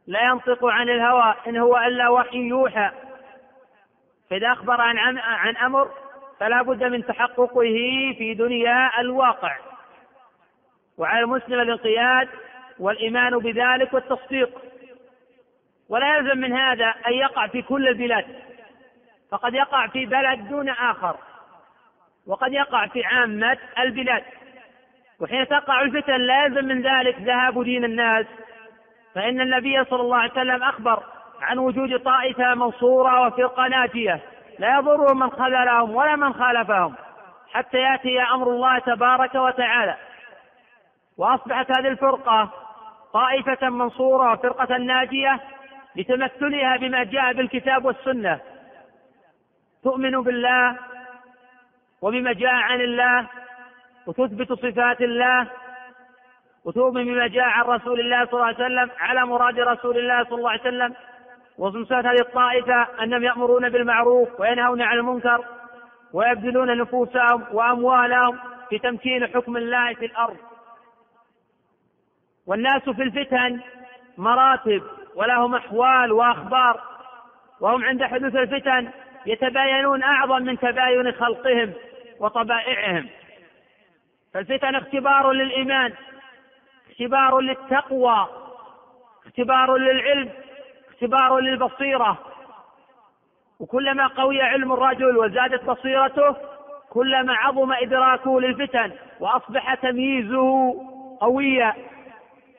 [0.07, 2.91] لا ينطق عن الهوى إن هو إلا وحي يوحى.
[4.29, 5.91] فإذا أخبر عن عن أمر
[6.39, 7.75] فلا بد من تحققه
[8.17, 9.57] في دنيا الواقع.
[10.97, 12.29] وعلى المسلم الانقياد
[12.79, 14.61] والإيمان بذلك والتصديق.
[15.89, 18.54] ولا يلزم من هذا أن يقع في كل البلاد.
[19.36, 21.17] فقد يقع في بلد دون آخر
[22.27, 24.23] وقد يقع في عامة البلاد.
[25.19, 28.25] وحين تقع الفتن لا يلزم من ذلك ذهاب دين الناس
[29.15, 31.03] فإن النبي صلى الله عليه وسلم أخبر
[31.41, 34.19] عن وجود طائفة منصورة وفرقة ناجية
[34.59, 36.95] لا يضرهم من خذلهم ولا من خالفهم
[37.53, 39.95] حتى يأتي أمر الله تبارك وتعالى.
[41.17, 42.49] وأصبحت هذه الفرقة
[43.13, 45.39] طائفة منصورة وفرقة ناجية
[45.95, 48.39] لتمثلها بما جاء بالكتاب والسنة.
[49.86, 50.77] تؤمن بالله
[52.01, 53.27] وبما جاء عن الله
[54.07, 55.47] وتثبت صفات الله
[56.65, 60.38] وتؤمن بما جاء عن رسول الله صلى الله عليه وسلم على مراد رسول الله صلى
[60.38, 60.93] الله عليه وسلم.
[61.57, 65.45] وصفات هذه الطائفة أنهم يأمرون بالمعروف وينهون عن المنكر
[66.13, 70.38] ويبذلون نفوسهم وأموالهم في تمكين حكم الله في الأرض.
[72.47, 73.61] والناس في الفتن
[74.17, 74.83] مراتب
[75.15, 76.81] ولهم أحوال وأخبار
[77.61, 78.91] وهم عند حدوث الفتن
[79.26, 81.73] يتباينون أعظم من تباين خلقهم
[82.19, 83.09] وطبائعهم.
[84.34, 85.93] فالفتن اختبار للإيمان
[86.89, 88.28] اختبار للتقوى
[89.26, 90.30] اختبار للعلم
[90.89, 92.17] اختبار للبصيرة.
[93.59, 96.36] وكلما قوي علم الرجل وزادت بصيرته
[96.89, 100.76] كلما عظم إدراكه للفتن وأصبح تمييزه
[101.21, 101.73] قويا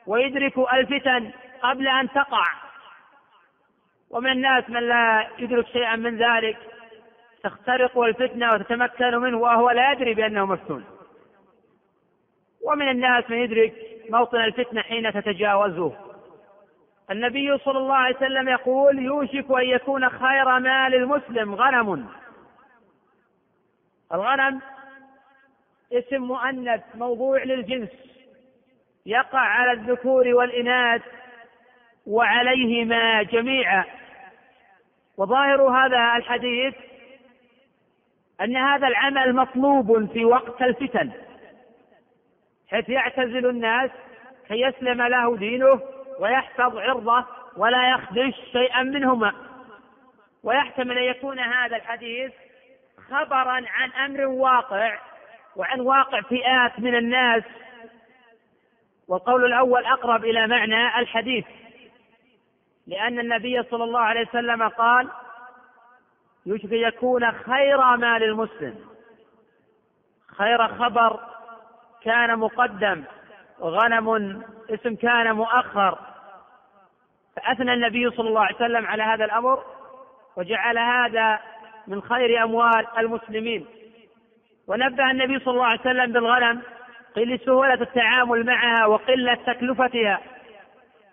[0.07, 2.66] ويدرك الفتن قبل أن تقع.
[4.09, 6.57] ومن الناس من لا يدرك شيئا من ذلك
[7.43, 10.85] تخترقه الفتنة وتتمكن منه وهو لا يدري بأنه مفتون
[12.65, 13.73] ومن الناس من يدرك
[14.09, 15.93] موطن الفتنة حين تتجاوزه.
[17.11, 22.07] النبي صلى الله عليه وسلم يقول يوشك أن يكون خير مال المسلم غنم.
[24.13, 24.61] الغنم
[25.93, 27.89] اسم مؤنث موضوع للجنس
[29.05, 31.01] يقع على الذكور والإناث
[32.07, 33.83] وعليهما جميعا.
[35.17, 36.73] وظاهر هذا الحديث
[38.41, 41.11] أن هذا العمل مطلوب في وقت الفتن
[42.71, 43.91] حيث يعتزل الناس
[44.47, 45.81] كي يسلم له دينه
[46.19, 47.25] ويحفظ عرضه
[47.57, 49.33] ولا يخدش شيئا منهما.
[50.43, 52.31] ويحتمل أن يكون هذا الحديث
[53.09, 54.99] خبرا عن أمر واقع
[55.55, 57.43] وعن واقع فئات من الناس.
[59.07, 61.45] والقول الأول أقرب إلى معنى الحديث.
[62.87, 65.07] لأن النبي صلى الله عليه وسلم قال
[66.45, 68.75] يشبه يكون خير مال المسلم.
[70.37, 71.19] خير خبر
[72.03, 73.03] كان مقدم
[73.61, 75.99] غنم اسم كان مؤخر.
[77.35, 79.63] فأثنى النبي صلى الله عليه وسلم على هذا الأمر
[80.37, 81.39] وجعل هذا
[81.87, 83.65] من خير أموال المسلمين.
[84.67, 86.61] ونبه النبي صلى الله عليه وسلم بالغنم
[87.15, 90.19] قيل لسهولة التعامل معها وقلة تكلفتها.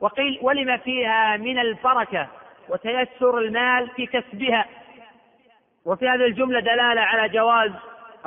[0.05, 2.29] وقيل ولما فيها من البركة
[2.69, 4.65] وتيسر المال في كسبها.
[5.85, 7.71] وفي هذه الجملة دلالة على جواز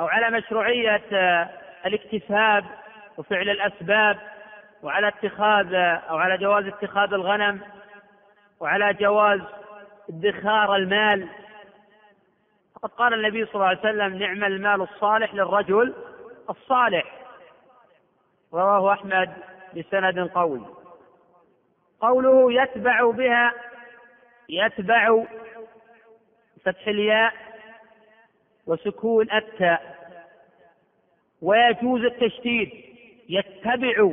[0.00, 1.48] أو على مشروعية آه،
[1.86, 2.64] الاكتساب
[3.18, 4.18] وفعل الأسباب
[4.82, 5.74] وعلى اتخاذ
[6.10, 7.60] أو على جواز اتخاذ الغنم
[8.60, 9.40] وعلى جواز
[10.08, 11.28] ادخار المال.
[12.74, 15.94] فقد قال النبي صلى الله عليه وسلم نعم المال الصالح للرجل
[16.50, 17.04] الصالح
[18.52, 19.32] رواه أحمد
[19.76, 20.77] بسند قوي.
[22.00, 23.52] قوله يتبع بها
[24.48, 25.24] يتبع
[26.64, 27.32] فتح الياء
[28.66, 29.98] وسكون التاء.
[31.42, 32.70] ويجوز التشديد
[33.28, 34.10] يتبع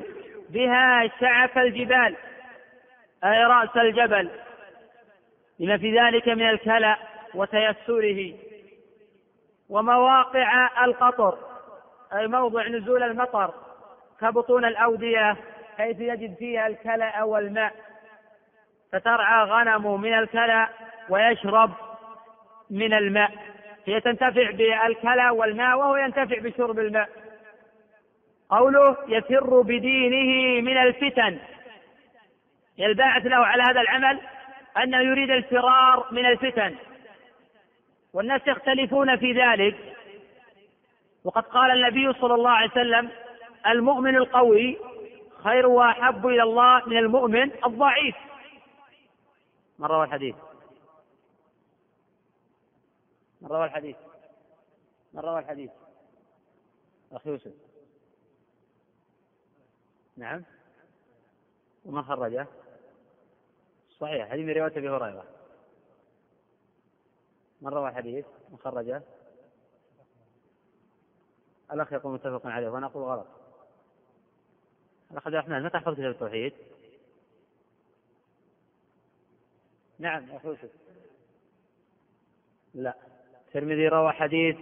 [0.50, 2.16] بها شعف الجبال
[3.24, 4.30] أي رأس الجبل
[5.60, 6.98] لما في ذلك من الكلأ
[7.34, 8.34] وتيسره.
[9.70, 11.38] ومواقع القطر
[12.14, 13.54] أي موضع نزول المطر
[14.22, 15.38] كبطون الأودية.
[15.78, 17.74] حيث يجد فيها الكلأ والماء
[18.92, 20.70] فترعى غنم من الكلأ
[21.10, 21.72] ويشرب
[22.70, 23.32] من الماء.
[23.86, 27.10] هي تنتفع بالكلى والماء وهو ينتفع بشرب الماء.
[28.50, 31.38] قوله يفر بدينه من الفتن.
[32.80, 34.20] الباعث له على هذا العمل
[34.84, 36.76] أنه يريد الفرار من الفتن.
[38.14, 39.76] والناس يختلفون في ذلك.
[41.26, 43.10] وقد قال النبي صلى الله عليه وسلم
[43.68, 44.78] المؤمن القوي
[45.46, 48.16] خير وأحب إلى الله من المؤمن الضعيف.
[49.80, 50.36] من روى الحديث؟
[53.42, 53.96] من روى الحديث؟
[55.14, 55.72] من روى الحديث؟
[57.12, 57.52] أخي يوسف.
[60.18, 60.44] نعم.
[61.86, 62.48] ومن خرجه؟
[63.90, 65.26] صحيح هذه من رواية أبي هريرة.
[67.62, 69.02] من روى الحديث؟ من خرجه؟
[71.72, 73.35] الأخ يقول متفق عليه وأنا أقول غلط.
[75.12, 76.54] الأخ عبد الرحمن متى حفظت كتاب التوحيد؟
[80.00, 80.70] نعم أخي يوسف.
[82.74, 82.94] لا.
[83.48, 84.58] الترمذي روى حديث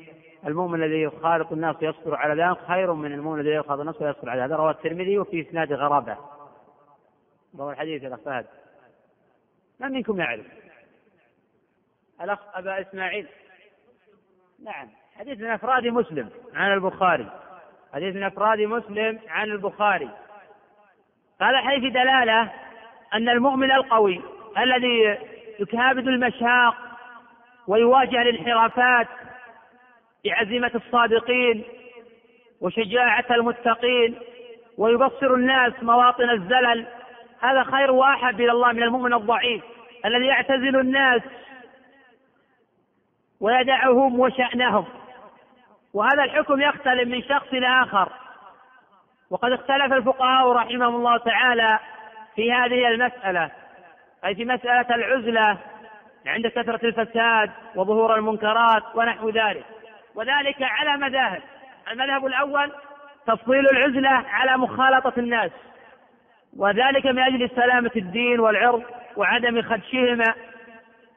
[0.46, 4.42] المؤمن الذي يخالط الناس ويصبر على ذلك خير من المؤمن الذي يخالط الناس ويصبر على
[4.42, 6.18] هذا روى الترمذي وفي إسناد غرابة.
[7.60, 8.46] روى الحديث الاخ فهد.
[9.80, 10.46] من منكم يعرف؟
[12.22, 13.28] الأخ أبا إسماعيل.
[14.64, 14.90] نعم.
[15.16, 17.32] حديث من أفراد مسلم عن البخاري.
[17.94, 20.10] حديث من أفراد مسلم عن البخاري.
[21.42, 22.50] هذا حديث دلالة
[23.14, 24.22] أن المؤمن القوي
[24.58, 25.18] الذي
[25.60, 26.76] يكابد المشاق
[27.68, 29.08] ويواجه الانحرافات
[30.26, 31.64] بعزيمة الصادقين
[32.62, 34.16] وشجاعة المتقين
[34.78, 36.86] ويبصر الناس مواطن الزلل
[37.42, 39.64] هذا خير واحد إلى الله من المؤمن الضعيف
[40.06, 41.22] الذي يعتزل الناس
[43.40, 44.86] ويدعهم وشأنهم.
[45.94, 48.10] وهذا الحكم يختلف من شخص إلى آخر.
[49.30, 51.80] وقد اختلف الفقهاء رحمهم الله تعالى
[52.36, 53.52] في هذه المسألة
[54.26, 55.58] أي في مسألة العزلة
[56.26, 59.66] عند كثرة الفساد وظهور المنكرات ونحو ذلك.
[60.16, 61.42] وذلك على مذاهب.
[61.92, 62.72] المذهب الأول
[63.28, 65.52] تفضيل العزلة على مخالطة الناس.
[66.58, 68.84] وذلك من أجل سلامة الدين والعرض
[69.18, 70.34] وعدم خدشهما.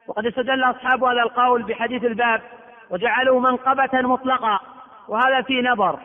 [0.07, 2.41] وقد استدل أصحاب هذا القول بحديث الباب
[2.89, 4.59] وجعلوا منقبة مطلقة
[5.07, 5.99] وهذا في نظر.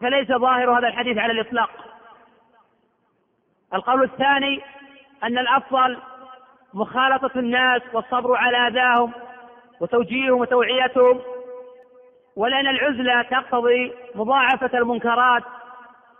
[0.00, 1.70] فليس ظاهر هذا الحديث على الإطلاق.
[3.74, 4.60] القول الثاني
[5.24, 5.98] أن الأفضل
[6.74, 9.12] مخالطة الناس والصبر على أذاهم
[9.80, 11.20] وتوجيههم وتوعيتهم
[12.36, 15.42] ولأن العزلة تقتضي مضاعفة المنكرات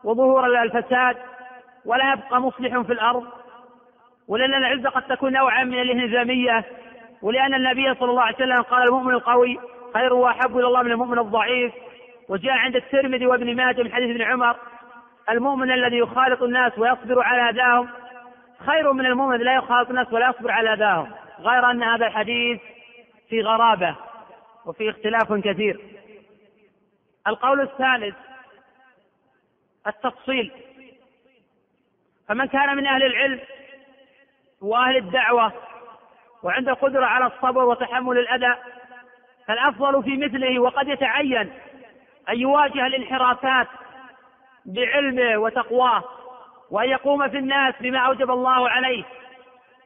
[0.05, 1.16] وظهور الفساد
[1.85, 3.25] ولا يبقى مصلح في الأرض
[4.29, 6.64] ولأن العزة قد تكون نوعا من الانهزامية
[7.22, 9.59] ولأن النبي صلى الله عليه وسلم قال المؤمن القوي
[9.95, 11.72] خير وأحب إلى الله من المؤمن الضعيف.
[12.29, 14.57] وجاء عند الترمذي وابن ماجه من حديث ابن عمر
[15.31, 17.89] المؤمن الذي يخالط الناس ويصبر على أذاهم
[18.66, 22.61] خير من المؤمن لا يخالط الناس ولا يصبر على أذاهم غير أن هذا الحديث
[23.29, 23.97] في غرابة
[24.66, 25.81] وفي اختلاف كثير.
[27.27, 28.14] القول الثالث
[29.87, 30.53] التفصيل.
[32.29, 33.41] فمن كان من أهل العلم
[34.61, 35.53] وأهل الدعوة
[36.43, 38.57] وعنده قدرة على الصبر وتحمل الأذى
[39.47, 41.53] فالأفضل في مثله وقد يتعين
[42.29, 43.68] أن يواجه الانحرافات
[44.64, 46.05] بعلمه وتقواه
[46.70, 49.05] وأن يقوم في الناس بما أوجب الله عليه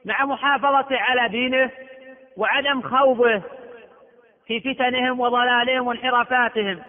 [0.04, 1.70] مع محافظته على دينه
[2.36, 3.42] وعدم خوضه
[4.46, 6.82] في فتنهم وضلالهم وانحرافاتهم.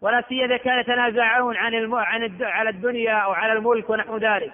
[0.00, 1.94] ولا سيما إذا كانوا يتنازعون عن الم...
[1.94, 2.42] عن الد...
[2.42, 4.52] على الدنيا أو على الملك ونحو ذلك.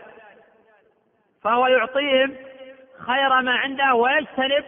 [1.43, 2.37] فهو يعطيهم
[2.99, 4.65] خير ما عنده ويجتنب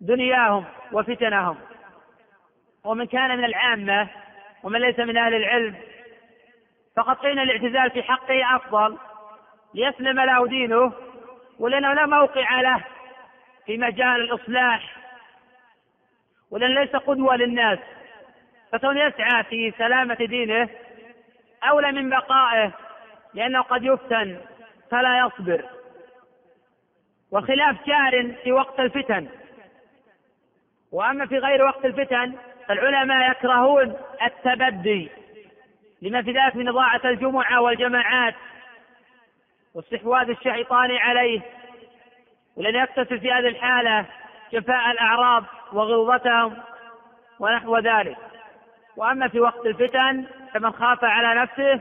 [0.00, 1.56] دنياهم وفتنهم.
[2.84, 4.08] ومن كان من العامة
[4.62, 5.74] ومن ليس من أهل العلم
[6.96, 8.98] فقد قيل الاعتزال في حقه أفضل
[9.74, 10.92] ليسلم له دينه
[11.58, 12.84] ولأنه لا موقع له
[13.66, 14.96] في مجال الإصلاح
[16.50, 17.78] ولأن ليس قدوة للناس
[18.72, 20.68] فكون يسعى في سلامة دينه
[21.62, 22.72] أولى من بقائه
[23.34, 24.40] لأنه قد يفتن
[24.90, 25.64] فلا يصبر
[27.30, 29.28] والخلاف جار في وقت الفتن
[30.92, 32.34] وأما في غير وقت الفتن
[32.70, 35.10] فالعلماء يكرهون التبدي
[36.02, 38.34] لما في ذلك من إضاعة الجمعة والجماعات.
[39.74, 41.40] واستحواذ الشيطان عليه
[42.56, 44.06] ولن يكتسب في هذه الحالة
[44.52, 46.56] جفاء الأعراض وغلظتهم
[47.40, 48.16] ونحو ذلك.
[48.96, 51.80] وأما في وقت الفتن فمن خاف على نفسه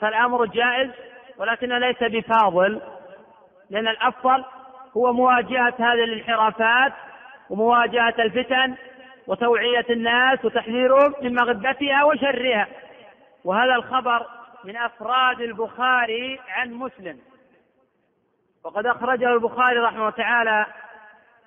[0.00, 0.90] فالأمر جائز
[1.38, 2.80] ولكنه ليس بفاضل
[3.70, 4.44] لأن الأفضل
[4.96, 6.92] هو مواجهة هذه الانحرافات
[7.50, 8.74] ومواجهة الفتن
[9.26, 12.66] وتوعية الناس وتحذيرهم من مغبتها وشرها.
[13.44, 14.26] وهذا الخبر
[14.64, 17.18] من أفراد البخاري عن مسلم.
[18.64, 20.66] وقد أخرجه البخاري رحمه الله تعالى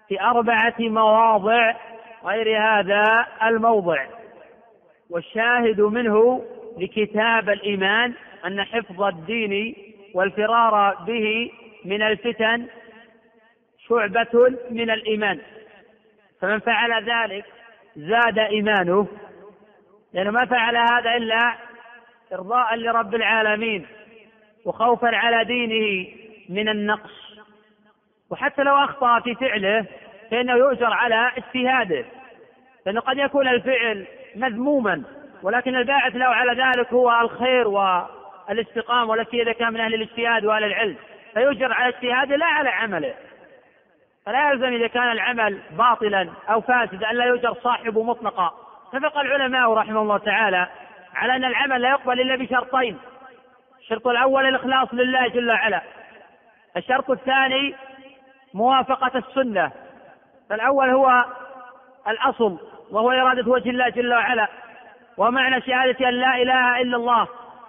[0.08, 1.76] في أربعة مواضع
[2.26, 4.06] غير هذا الموضع.
[5.10, 6.46] والشاهد منه
[6.78, 8.14] لكتاب الإيمان
[8.46, 9.76] أن حفظ الدين
[10.14, 11.52] والفرار به
[11.86, 12.68] من الفتن
[13.88, 15.40] شعبة من الإيمان.
[16.42, 17.46] فمن فعل ذلك
[17.96, 19.08] زاد إيمانه
[20.14, 21.56] لأنه ما فعل هذا إلا
[22.34, 23.86] إرضاء لرب العالمين
[24.66, 26.08] وخوفا على دينه
[26.50, 27.26] من النقص.
[28.30, 29.86] وحتى لو أخطأ في فعله
[30.32, 32.06] فإنه يؤجر على اجتهاده
[32.86, 35.04] لأنه قد يكون الفعل مذموما
[35.44, 40.64] ولكن الباعث له على ذلك هو الخير والاستقامة والتي إذا كان من أهل الاجتهاد وأهل
[40.64, 40.96] العلم.
[41.34, 43.14] فيؤجر على اجتهاده لا على عمله.
[44.26, 48.54] فلا يلزم إذا كان العمل باطلا أو فاسدا أن لا يؤجر صاحبه مطلقا.
[48.94, 50.68] اتفق العلماء رحمه الله تعالى
[51.16, 52.98] على أن العمل لا يقبل إلا بشرطين.
[53.80, 55.82] الشرط الأول الإخلاص لله جل وعلا.
[56.78, 57.76] الشرط الثاني
[58.54, 59.72] موافقة السنة.
[60.50, 61.26] فالأول هو
[62.08, 62.58] الأصل
[62.92, 64.48] وهو إرادة وجه الله جل وعلا.
[65.18, 67.28] ومعنى شهادة أن لا إله إلا الله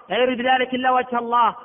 [0.08, 1.56] لا يريد بذلك إلا وجه الله.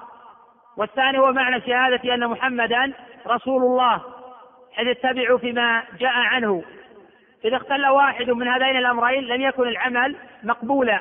[0.78, 2.94] والثاني هو معنى شهادة أن محمدا
[3.28, 4.02] رسول الله.
[4.76, 6.64] حيث اتبعوا فيما جاء عنه.
[7.46, 11.00] إذا اختل واحد من هذين الأمرين لم يكن العمل مقبولا.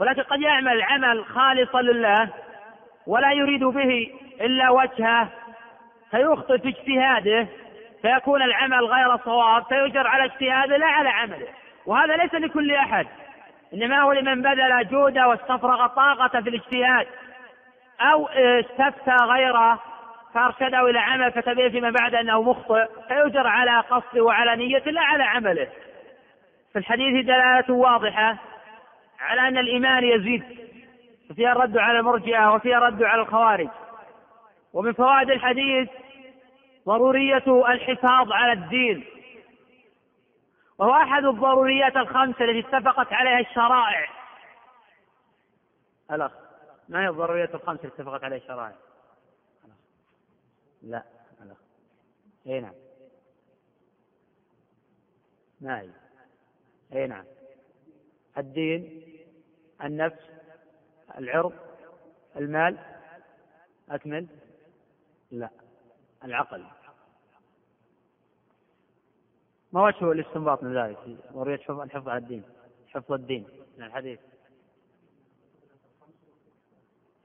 [0.00, 2.28] ولكن قد يعمل العمل خالصا لله
[3.06, 5.28] ولا يريد به إلا وجهه.
[6.10, 7.46] فيخطئ في اجتهاده.
[8.02, 9.64] فيكون العمل غير صواب.
[9.64, 11.48] فيجر على اجتهاده لا على عمله.
[11.86, 13.06] وهذا ليس لكل أحد.
[13.74, 17.06] إنما هو لمن بذل جوده واستفرغ طاقة في الاجتهاد.
[18.00, 19.82] أو استفتى غيره.
[20.34, 25.22] فأرشده إلى عمل فتبين فيما بعد أنه مخطئ فيجر على قصده وعلى نيته لا على
[25.22, 25.68] عمله.
[26.72, 28.38] في الحديث دلالة واضحة
[29.20, 30.44] على أن الإيمان يزيد
[31.30, 33.68] وفيها الرد على المرجئة وفيها الرد على الخوارج.
[34.72, 35.88] ومن فوائد الحديث
[36.86, 39.04] ضرورية الحفاظ على الدين.
[40.78, 44.08] وهو أحد الضروريات الخمسة التي اتفقت عليها الشرائع.
[46.10, 46.32] الأخ
[46.88, 48.72] ما هي الضروريات الخمسة التي اتفقت عليها الشرائع؟
[50.84, 51.02] لا
[51.42, 51.56] الأخ
[52.46, 52.74] اي نعم.
[55.60, 55.90] ما هي
[56.92, 57.24] اي نعم.
[58.38, 59.02] الدين
[59.84, 60.20] النفس
[61.18, 61.52] العرض
[62.36, 62.78] المال
[63.90, 64.26] أكمل؟
[65.30, 65.50] لا.
[66.24, 66.64] العقل.
[69.72, 70.98] ما وجه الاستنباط من ذلك؟
[71.32, 72.42] ضرورية الحفظ على الدين.
[72.88, 73.46] حفظ الدين
[73.78, 74.20] من الحديث.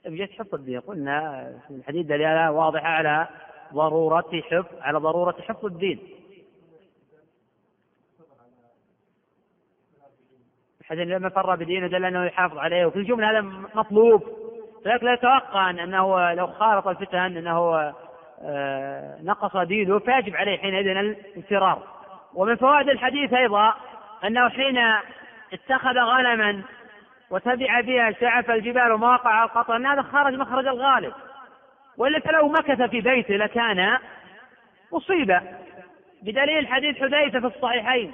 [0.05, 0.79] بجد حفظ الدين.
[0.79, 3.27] قلنا الحديث دلالة واضحة على
[3.73, 5.99] ضرورة حفظ على ضرورة حفظ الدين.
[10.81, 12.85] الحديث لما فر بدينه دل أنه يحافظ عليه.
[12.85, 13.41] وفي الجملة هذا
[13.75, 14.23] مطلوب.
[14.85, 17.93] لكن لا يتوقع أنه لو خالط الفتن أنه
[18.41, 21.83] آه، نقص دينه فيجب عليه حينئذ الانفرار.
[22.33, 23.73] ومن فوائد الحديث أيضا
[24.23, 24.77] أنه حين
[25.53, 26.63] اتخذ غنما
[27.29, 31.13] وتبع بها شعف الجبال ومواقع القطر ان هذا خرج مخرج الغالب.
[31.99, 33.97] وإلا فلو مكث في بيته لكان
[34.91, 35.41] مصيبة.
[36.21, 38.11] بدليل حديث حذيفة في الصحيحين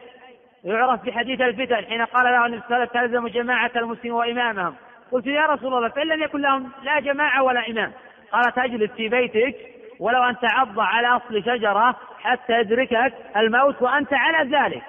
[0.64, 4.76] يعرف بحديث الفتن حين قال له النبي صلى الله عليه وسلم جماعة المسلمين وإمامهم.
[5.12, 7.92] قلت يا رسول الله فإن لم يكن لهم لا جماعة ولا إمام.
[8.32, 9.56] قال تجلس في بيتك
[10.00, 14.84] ولو أن تعض على أصل شجرة حتى يدركك الموت وأنت على ذلك.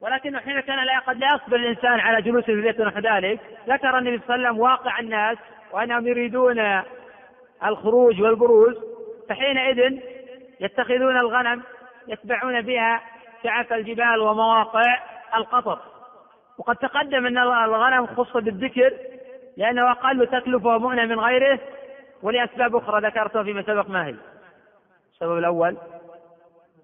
[0.00, 3.98] ولكنه حين كان لا قد لا يصبر الإنسان على جلوسه في بيته ونحو ذلك ذكر
[3.98, 5.38] النبي صلى الله عليه وسلم واقع الناس
[5.72, 6.82] وأنهم يريدون
[7.64, 8.76] الخروج والبروز
[9.28, 9.98] فحينئذ
[10.60, 11.62] يتخذون الغنم
[12.08, 13.00] يتبعون بها
[13.42, 14.98] شعف الجبال ومواقع
[15.34, 15.78] القطر.
[16.58, 18.92] وقد تقدم أن الغنم خص بالذكر
[19.56, 21.60] لأنه أقل تكلفة ومؤنه من غيره
[22.22, 24.14] ولأسباب أخرى ذكرتها فيما سبق ما هي
[25.12, 25.76] السبب الأول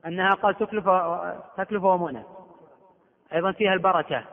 [0.07, 0.85] أنها قال تكلف
[1.57, 2.25] تكلفة ومؤنه
[3.33, 4.25] أيضا فيها البركة.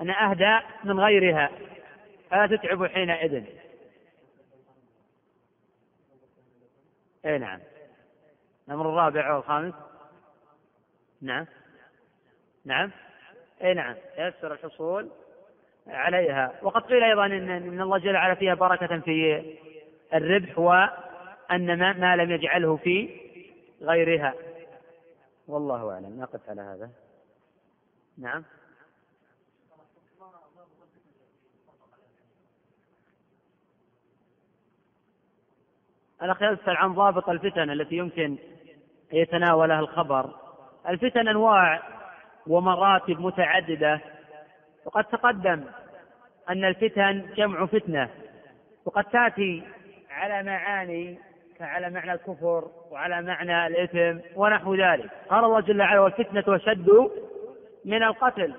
[0.00, 1.50] أنا اهدى من غيرها.
[2.32, 3.44] فلا تتعب حينئذ؟
[7.26, 7.60] اي نعم.
[8.68, 9.74] الأمر الرابع والخامس
[11.22, 11.46] نعم.
[12.64, 12.90] نعم.
[13.62, 13.96] اي نعم.
[14.18, 15.10] يسر الحصول
[15.86, 16.52] عليها.
[16.62, 19.44] وقد قيل أيضا إن إن الله جل وعلا فيها بركة في
[20.14, 23.20] الربح وأن ما, ما لم يجعله في
[23.82, 24.34] غيرها.
[25.48, 26.20] والله أعلم.
[26.20, 26.90] نقف على هذا.
[28.18, 28.44] نعم.
[36.22, 38.36] الأخ يسأل عن ضابط الفتن التي يمكن
[39.12, 40.30] يتناولها الخبر.
[40.88, 41.82] الفتن أنواع
[42.46, 44.00] ومراتب متعددة
[44.84, 45.64] وقد تقدم
[46.50, 48.08] أن الفتن جمع فتنة
[48.84, 49.62] وقد تأتي
[50.10, 51.18] على معاني
[51.60, 55.10] على معنى الكفر وعلى معنى الإثم ونحو ذلك.
[55.30, 57.10] قال الله جل وعلا والفتنة أشد
[57.84, 58.54] من القتل.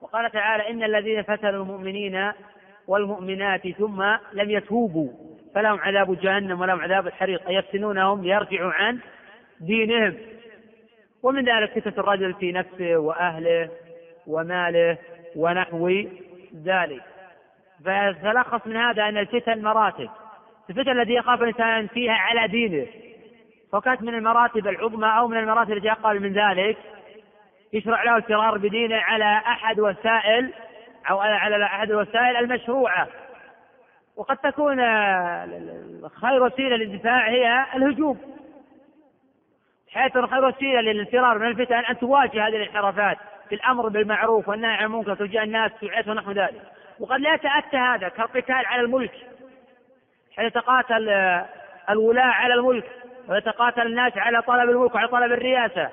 [0.00, 2.32] وقال تعالى إن الذين فتنوا المؤمنين
[2.86, 4.02] والمؤمنات ثم
[4.32, 5.27] لم يتوبوا.
[5.54, 7.42] فلهم عذاب جهنم ولهم عذاب الحريق.
[7.48, 8.98] يفتنونهم ليرجعوا عن
[9.60, 10.14] دينهم.
[11.22, 13.70] ومن ذلك فتنة الرجل في نفسه وأهله
[14.26, 14.98] وماله
[15.36, 15.88] ونحو
[16.64, 17.02] ذلك.
[17.84, 20.10] فتلخص من هذا أن الفتن مراتب.
[20.70, 22.86] الفتن التي يخاف الإنسان فيها على دينه.
[23.72, 26.76] فكانت من المراتب العظمى أو من المراتب التي أقل من ذلك.
[27.72, 30.52] يشرع له الفرار بدينه على أحد وسائل
[31.10, 33.08] أو على أحد الوسائل المشروعة.
[34.18, 34.76] وقد تكون
[36.08, 38.18] خير وسيلة للدفاع هي الهجوم.
[39.92, 43.18] حيث خير وسيلة للفرار من الفتن أن تواجه هذه الانحرافات
[43.48, 46.62] في الأمر بالمعروف والنهي عن المنكر تجاه الناس توعيتهم ونحو ذلك.
[47.00, 49.12] وقد لا يتأتى هذا كالقتال على الملك.
[50.36, 51.08] حيث يتقاتل
[51.90, 52.90] الولاة على الملك
[53.28, 55.88] ويتقاتل الناس على طلب الملك وعلى طلب الرياسة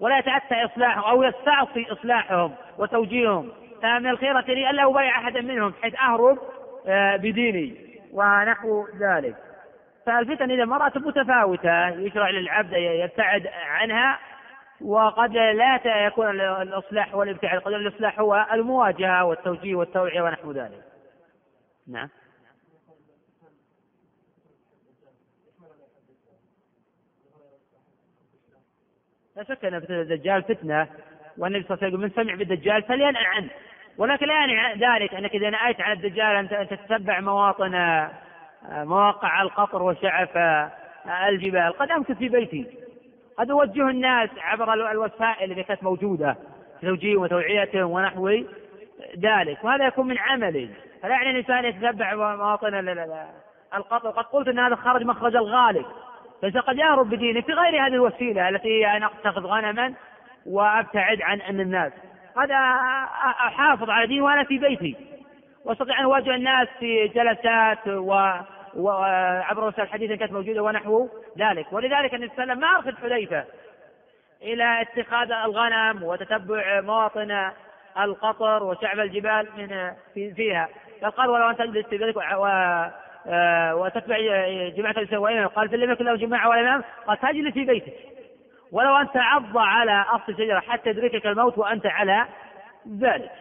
[0.00, 3.52] ولا يتأتى إصلاحهم أو يستعصي إصلاحهم وتوجيههم.
[3.82, 6.38] فمن الخيرة لي ألا أبايع أحدا منهم حيث أهرب
[6.86, 7.86] آه، بديني.
[8.12, 9.36] ونحو ذلك.
[10.06, 14.18] فالفتن إذا مراتب متفاوتة يشرع للعبد يبتعد عنها
[14.80, 17.60] وقد لا يكون الإصلاح والابتعاد.
[17.60, 20.82] قد الإصلاح هو المواجهة والتوجيه والتوعية ونحو ذلك.
[21.88, 22.08] نعم.
[29.36, 30.88] لا شك أن الدجال فتنة
[31.38, 33.50] والنبي صلى الله عليه وسلم من سمع بالدجال فلينأ عنه.
[33.98, 38.10] ولكن لا يعني ذلك أنك إذا نأيت على الدجال أن تتبع مواطن آه،
[38.84, 40.70] مواقع القطر وشعف آه،
[41.28, 41.72] الجبال.
[41.72, 42.66] قد امكث في بيتي.
[43.38, 46.36] قد أوجه الناس عبر الوسائل التي كانت موجودة
[46.82, 48.28] توجيه وتوعيتهم ونحو
[49.18, 49.64] ذلك.
[49.64, 50.70] وهذا يكون من عملي.
[51.02, 52.74] فلا يعني الإنسان يتتبع مواطن
[53.74, 54.08] القطر.
[54.08, 55.86] وقد قلت أن هذا خرج مخرج الغالب.
[56.42, 59.94] فإذا قد يهرب بدينه في غير هذه الوسيلة التي هي أن أتخذ غنما
[60.46, 61.92] وأبتعد عن عن الناس
[62.38, 62.54] هذا
[63.24, 64.96] أحافظ على ديني وأنا في بيتي.
[65.64, 68.30] وأستطيع أن أواجه الناس في جلسات و
[68.76, 71.08] وعبر وسائل الحديث كانت موجودة ونحو
[71.38, 71.72] ذلك.
[71.72, 73.44] ولذلك النبي صلى الله عليه وسلم ما ارشد حذيفه
[74.42, 77.50] إلى اتخاذ الغنم وتتبع مواطن
[77.98, 80.68] القطر وشعب الجبال من في فيها.
[81.02, 82.16] بل قال ولو ان تجلس في بيتك
[83.72, 84.16] وتتبع
[84.76, 86.84] جماعة الإسلام قال في لم يكن له جماعة ولا إمام.
[87.06, 87.92] قال تجلس في بيتك.
[88.72, 92.26] ولو أن تعض على أصل الشجرة حتى يدركك الموت وأنت على
[92.88, 93.32] ذلك.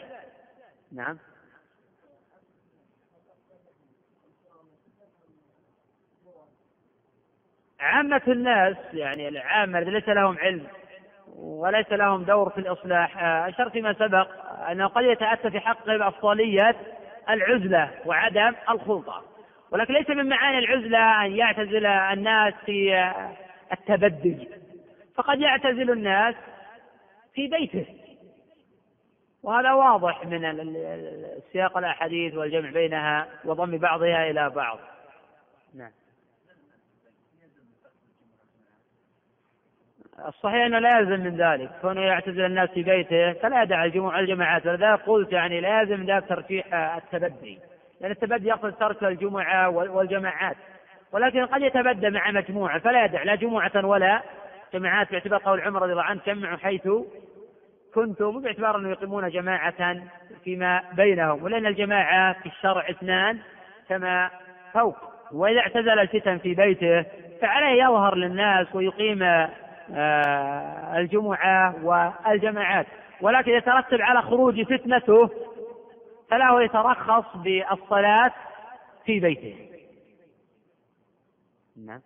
[0.92, 1.18] نعم.
[7.80, 10.68] عامة الناس يعني العامة الذين ليس لهم علم
[11.36, 14.28] وليس لهم دور في الإصلاح أشرت فيما سبق
[14.72, 16.76] أنه قد يتأتى في حقهم أفضلية
[17.30, 19.24] العزلة وعدم الخلطة.
[19.72, 23.12] ولكن ليس من معاني العزلة أن يعتزل الناس في
[23.72, 24.65] التبدج.
[25.16, 26.36] فقد يعتزل الناس
[27.34, 27.86] في بيته.
[29.44, 30.74] وهذا واضح من
[31.54, 34.80] سياق الأحاديث والجمع بينها وضم بعضها إلى بعض.
[35.76, 35.92] نعم.
[40.28, 41.72] الصحيح أنه لا يلزم من ذلك.
[41.82, 44.66] كونه يعتزل الناس في بيته فلا يدع الجموع الجماعات.
[44.66, 47.60] ولذلك قلت يعني لازم ذلك ترجيح التبدي.
[48.02, 50.58] لأن التبدي يقصد ترك الجمعة والجماعات.
[51.12, 54.22] ولكن قد يتبدى مع مجموعة فلا يدع لا جمعة ولا
[54.80, 56.88] جماعات باعتبار قول عمر رضي الله عنه جمعوا حيث
[57.94, 58.42] كنتم.
[58.42, 59.96] باعتبار انه يقيمون جماعة
[60.44, 63.40] فيما بينهم ولأن الجماعة في الشرع اثنان
[63.90, 64.30] كما
[64.74, 64.96] فوق.
[65.32, 67.06] وإذا اعتزل الفتن في بيته
[67.42, 69.24] فعليه يظهر للناس ويقيم
[69.94, 72.86] آه، الجمعة والجماعات.
[73.22, 75.30] ولكن يترتب على خروج فتنته
[76.30, 78.32] فله يترخص بالصلاة
[79.06, 79.56] في بيته.
[81.86, 82.02] نعم.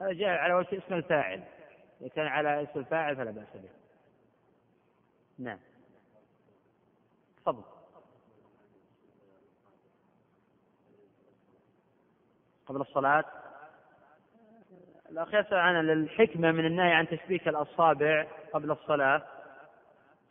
[0.00, 1.42] هذا جاء على وجه اسم الفاعل.
[2.00, 3.68] إذا كان على اسم الفاعل فلا بأس به.
[5.38, 5.58] نعم.
[7.36, 7.62] تفضل.
[12.66, 13.24] قبل الصلاة.
[15.10, 19.22] الأخ يسأل عن الحكمة من النهي عن تشبيك الأصابع قبل الصلاة.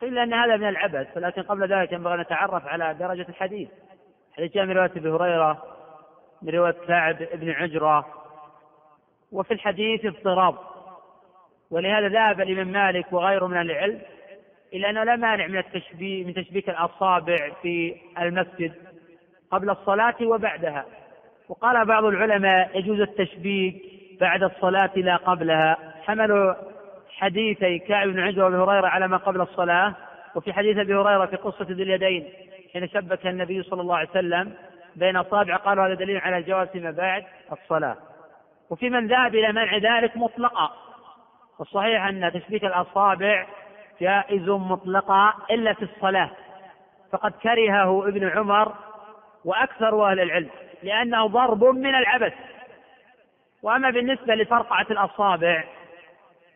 [0.01, 3.69] قيل أن هذا من العبث ولكن قبل ذلك ينبغي أن نتعرف على درجة الحديث.
[4.33, 5.63] حديث جاء من رواية أبي هريرة
[6.41, 8.18] من رواية كعب بن عجرة
[9.31, 10.55] وفي الحديث اضطراب.
[11.71, 14.01] ولهذا ذهب الإمام مالك وغيره من العلم
[14.73, 18.73] إلا أنه لا مانع من التشبيه من تشبيك الأصابع في المسجد
[19.51, 20.85] قبل الصلاة وبعدها.
[21.49, 23.75] وقال بعض العلماء يجوز التشبيك
[24.21, 25.77] بعد الصلاة لا قبلها.
[26.03, 26.53] حملوا
[27.09, 29.95] حديثي كعب بن عجرة وأبي هريرة على ما قبل الصلاة.
[30.35, 32.29] وفي حديث أبي هريرة في قصة ذي اليدين
[32.73, 34.53] حين شبك النبي صلى الله عليه وسلم
[34.95, 37.97] بين أصابع قالوا هذا دليل على الجواز فيما بعد الصلاة.
[38.69, 40.71] وفي من ذهب إلى منع ذلك مطلقا.
[41.59, 43.47] والصحيح أن تشبيك الأصابع
[44.01, 46.31] جائز مطلقا إلا في الصلاة.
[47.11, 48.75] فقد كرهه ابن عمر
[49.45, 50.49] وأكثر أهل العلم
[50.83, 52.33] لأنه ضرب من العبث.
[53.63, 55.63] وأما بالنسبة لفرقعة الأصابع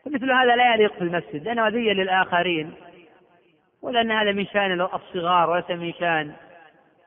[0.04, 2.74] فمثل هذا لا يليق في المسجد لأنه أذية للآخرين.
[3.82, 6.32] ولأن هذا من شأن الصغار وليس من شأن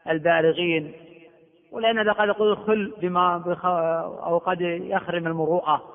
[0.09, 1.06] البالغين.
[1.72, 3.56] ولأن هذا قد يقول خل بما
[4.23, 5.94] أو قد يخرم المروءة.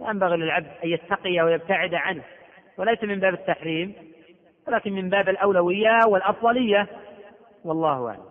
[0.00, 2.24] ينبغي للعبد أن يتقي ويبتعد عنه.
[2.78, 3.94] وليس من باب التحريم
[4.66, 6.86] ولكن من باب الأولوية والأفضلية.
[7.64, 8.30] والله أعلم.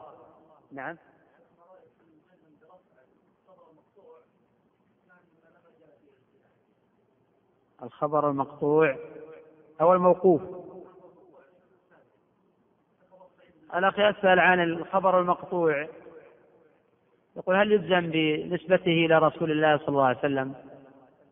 [0.71, 0.97] نعم.
[7.83, 8.95] الخبر المقطوع.
[9.81, 10.41] أو الموقوف.
[13.75, 15.87] الأخ يسأل عن الخبر المقطوع.
[17.39, 20.53] يقول هل يلزم بنسبته إلى رسول الله صلى الله عليه وسلم؟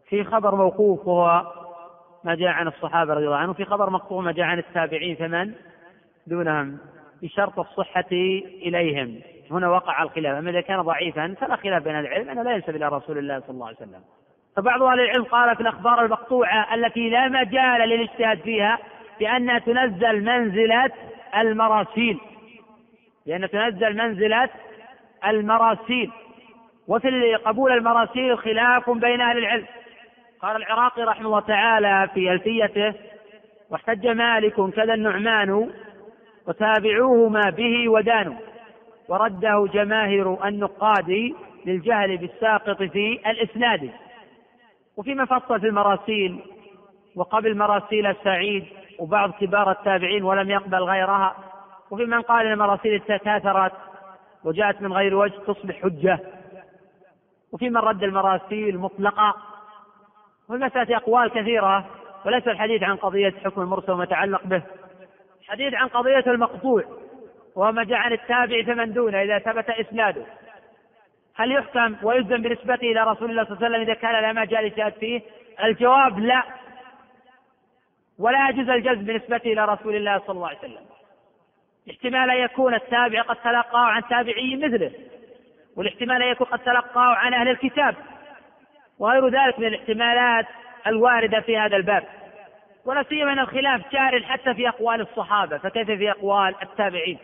[0.10, 1.52] في خبر موقوف وهو
[2.24, 3.54] ما جاء عن الصحابة رضي الله عنهم.
[3.54, 5.54] في خبر مقطوع ما جاء عن التابعين فمن؟
[6.28, 6.78] دونهم.
[7.22, 8.12] بشرط الصحة
[8.62, 9.20] إليهم.
[9.52, 10.38] هنا وقع الخلاف.
[10.38, 13.50] أما إذا كان ضعيفا فلا خلاف بين العلم أنه لا ينسب إلى رسول الله صلى
[13.50, 14.02] الله عليه وسلم.
[14.56, 18.80] فبعض أهل العلم قال في الأخبار المقطوعة التي لا مجال للاجتهاد فيها
[19.20, 20.92] بأنها تنزل منزلة
[21.38, 22.20] المراسيل.
[23.26, 24.50] لأنها تنزل منزلة
[25.26, 26.12] المراسيل.
[26.88, 29.66] وفي قبول المراسيل خلاف بين أهل العلم.
[30.42, 32.94] قال العراقي رحمه الله تعالى في ألفيته
[33.70, 35.70] واحتج مالك كذا النعمان
[36.48, 38.36] وتابعوه ما به ودانوا.
[39.10, 41.34] ورده جماهر النقاد
[41.66, 43.92] للجهل بالساقط في الإسناد.
[44.98, 46.40] وفي من فصل في المراسيل
[47.16, 48.66] وقبل مراسيل سعيد
[49.00, 51.36] وبعض كبار التابعين ولم يقبل غيرها.
[51.92, 53.72] وفي من قال المراسيل تكاثرت
[54.48, 56.20] وجاءت من غير وجه تصبح حجة.
[57.52, 59.36] وفي من رد المراسيل مطلقة.
[60.50, 61.86] وفي المسألة أقوال كثيرة
[62.26, 64.62] وليس الحديث عن قضية حكم المرسل وما يتعلق به.
[65.42, 66.84] الحديث عن قضية المقطوع
[67.56, 70.26] وما جاء عن التابع فمن دونه إذا ثبت إسناده.
[71.36, 74.60] هل يحكم ويلزم بنسبته إلى رسول الله صلى الله عليه وسلم إذا كان لا مجال
[74.60, 75.22] الاجتهاد فيه؟
[75.64, 76.44] الجواب لا.
[78.20, 80.97] ولا يجوز الجزم بنسبته إلى رسول الله صلى الله عليه وسلم.
[81.90, 84.92] احتمال أن يكون التابع قد تلقاه عن تابعي مثله
[85.78, 87.96] والاحتمال أن يكون قد تلقاه عن أهل الكتاب
[89.00, 90.46] وغير ذلك من الاحتمالات
[90.88, 92.04] الواردة في هذا الباب.
[92.86, 97.18] ولا سيما أن الخلاف جار حتى في أقوال الصحابة فكيف في أقوال التابعين؟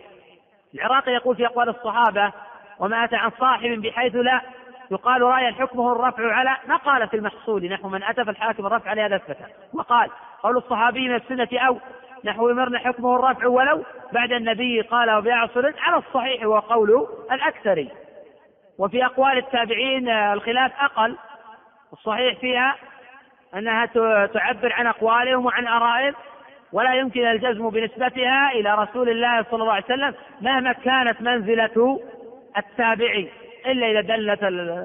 [0.76, 2.32] العراقي يقول في أقوال الصحابة
[2.80, 4.42] وما أتى عن صاحب بحيث لا
[4.92, 8.90] يقال رأي حكمه الرفع على ما قال في المحصول نحو من أتى في الحاكم الرفع
[8.90, 10.10] على هذا الفتى وقال
[10.44, 11.78] قول الصحابي من السنة أو
[12.26, 13.84] نحو يمرنا حكمه الرفع ولو
[14.14, 17.88] بعد النبي قال وبيعصر على الصحيح وقول الأكثر.
[18.80, 21.18] وفي أقوال التابعين الخلاف أقل.
[21.94, 22.76] الصحيح فيها
[23.56, 23.86] أنها
[24.26, 26.14] تعبر عن أقوالهم وعن آرائهم
[26.74, 32.00] ولا يمكن الجزم بنسبتها إلى رسول الله صلى الله عليه وسلم مهما كانت منزلة
[32.58, 33.30] التابعي
[33.66, 34.44] إلا إذا دلت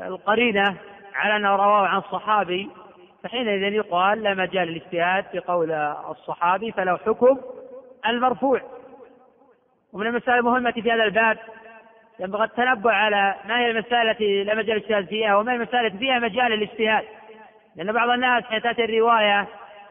[0.08, 0.74] القرينة
[1.14, 2.70] على أنه رواه عن صحابي.
[3.28, 5.72] فحينئذ يقال لا مجال للاجتهاد في قول
[6.10, 7.38] الصحابي فله حكم
[8.06, 8.60] المرفوع.
[9.92, 11.38] ومن المسائل المهمة في هذا الباب
[12.20, 15.98] ينبغي التنبؤ على ما هي المسائل التي لا مجال الاجتهاد فيها وما هي المسائل التي
[15.98, 17.04] فيها مجال الاجتهاد
[17.76, 19.48] لأن بعض الناس حين تأتي الرواية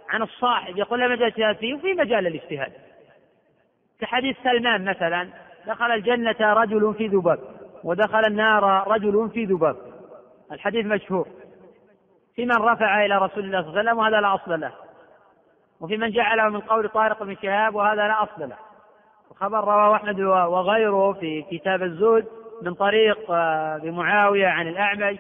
[0.10, 2.72] عن الصاحب يقول لا مجال الاجتهاد فيه وفي مجال الاجتهاد
[4.00, 5.30] كحديث سلمان مثلا
[5.68, 7.40] دخل الجنة رجل في ذباب
[7.84, 9.78] ودخل النار رجل في ذباب.
[10.52, 11.28] الحديث مشهور.
[12.38, 14.72] في من رفع إلى رسول الله صلى الله عليه وسلم وهذا لا أصل له.
[15.82, 18.58] وفي من جعله من قول طارق بن شهاب وهذا لا أصل له.
[19.32, 22.28] الخبر رواه أحمد وغيره في كتاب الزهد
[22.62, 25.18] من طريق آه، بمعاوية عن الأعمش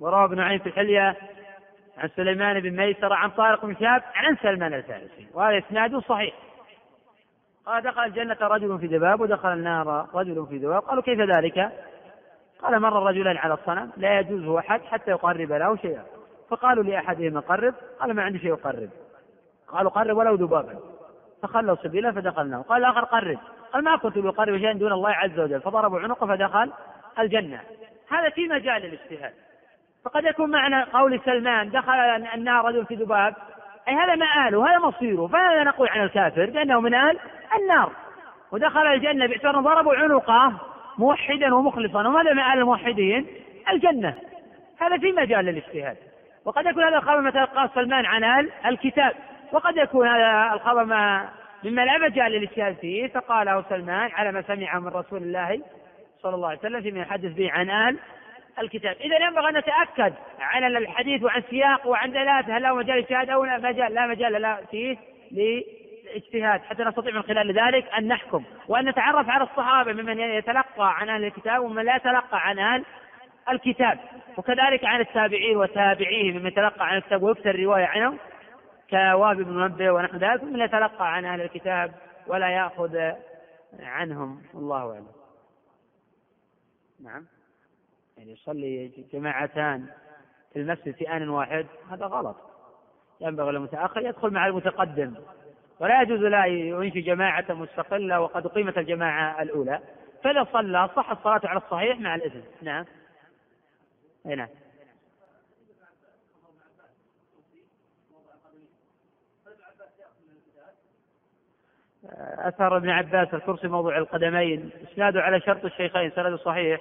[0.00, 1.16] وروى ابن عين في الحلية
[1.98, 6.34] عن سليمان بن ميسرة عن طارق بن شهاب عن سلمان الفارسي وهذا إسناد صحيح.
[7.66, 11.72] قال دخل الجنة رجل في ذباب ودخل النار رجل في ذباب قالوا كيف ذلك؟
[12.62, 16.02] قال مر رجلان على الصنم لا يجوز أحد حتى يقرب له شيئا.
[16.50, 18.90] فقالوا لأحدهما قرب قال ما عندي شيء أقرب
[19.68, 20.78] قالوا قرب ولو ذبابا.
[21.42, 22.62] فخلوا سبيله فدخلناه.
[22.62, 23.38] قال الآخر قرب.
[23.72, 25.60] قال ما كنت بقرب شيئا دون الله عز وجل.
[25.60, 26.72] فضربوا عنقه فدخل
[27.18, 27.60] الجنة.
[28.10, 29.32] هذا في مجال الاجتهاد
[30.04, 31.92] فقد يكون معنى قول سلمان دخل
[32.34, 33.34] النار رجل في ذباب.
[33.88, 35.26] أي هذا مآله هذا مصيره.
[35.26, 37.18] فهذا نقول عن الكافر بأنه من أهل
[37.60, 37.92] النار.
[38.52, 40.52] ودخل الجنة باعتبار ضربوا عنقه.
[40.98, 42.08] موحدا ومخلصا.
[42.08, 43.26] وماذا مآل الموحدين؟
[43.72, 44.14] الجنة.
[44.78, 45.96] هذا في مجال الاجتهاد.
[46.44, 49.12] وقد يكون هذا الخبر مثلا قال سلمان عن الكتاب.
[49.52, 51.28] وقد يكون هذا الخبر ما
[51.64, 53.06] مما لا مجال للاجتهاد فيه.
[53.06, 55.60] فقاله سلمان على ما سمعه من رسول الله
[56.22, 57.98] صلى الله عليه وسلم فيما يحدث به عن أهل
[58.58, 58.96] الكتاب.
[59.00, 62.56] إذا ينبغي أن نتأكد عن الحديث وعن سياق وعن دلالته.
[62.56, 64.96] هل له مجال اجتهاد أو لا؟ مجال لا مجال لا فيه
[66.06, 71.08] للاجتهاد حتى نستطيع من خلال ذلك أن نحكم وأن نتعرف على الصحابة ممن يتلقى عن
[71.08, 72.84] أهل الكتاب ومن لا يتلقى عن أهل
[73.50, 73.98] الكتاب.
[74.36, 78.18] وكذلك عن التابعين وتابعيهم ممن يتلقى عن الكتاب ويكثر الرواية عنهم
[78.90, 81.94] كواب بن منبه ونحو ذلك من يتلقى عن أهل الكتاب
[82.26, 83.12] ولا يأخذ
[83.80, 84.42] عنهم.
[84.54, 85.06] والله أعلم.
[87.04, 87.26] نعم.
[88.16, 89.86] يعني يصلي جماعتان
[90.52, 92.36] في المسجد في آن واحد هذا غلط.
[93.20, 95.14] ينبغي للمتأخر يدخل مع المتقدم.
[95.80, 99.80] ولا يجوز لا ينشي جماعة مستقلة وقد أقيمت الجماعة الأولى.
[100.24, 102.84] فإذا صلى صح الصلاة على الصحيح مع الإثم نعم.
[104.24, 104.48] نعم.
[112.38, 114.70] أثر ابن عباس الكرسي موضوع القدمين.
[114.92, 116.80] إسناده على شرط الشيخين سند صحيح.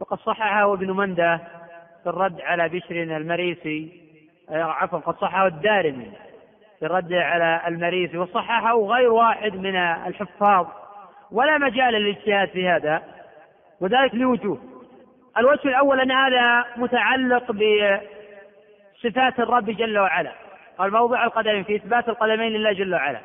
[0.00, 1.36] وقد صححه ابن منده
[2.02, 4.00] في الرد على بشر المريسي
[4.48, 6.12] عفوا قد صححه الدارمي.
[6.80, 10.66] في الرد على المريسي وصححه غير واحد من الحفاظ.
[11.32, 13.02] ولا مجال للاجتهاد في هذا
[13.80, 14.58] وذلك لوجوه.
[15.38, 20.32] الوجه الأول أن هذا متعلق بصفات الرب جل وعلا.
[20.78, 23.20] قال موضع القدمين في إثبات القدمين لله جل وعلا.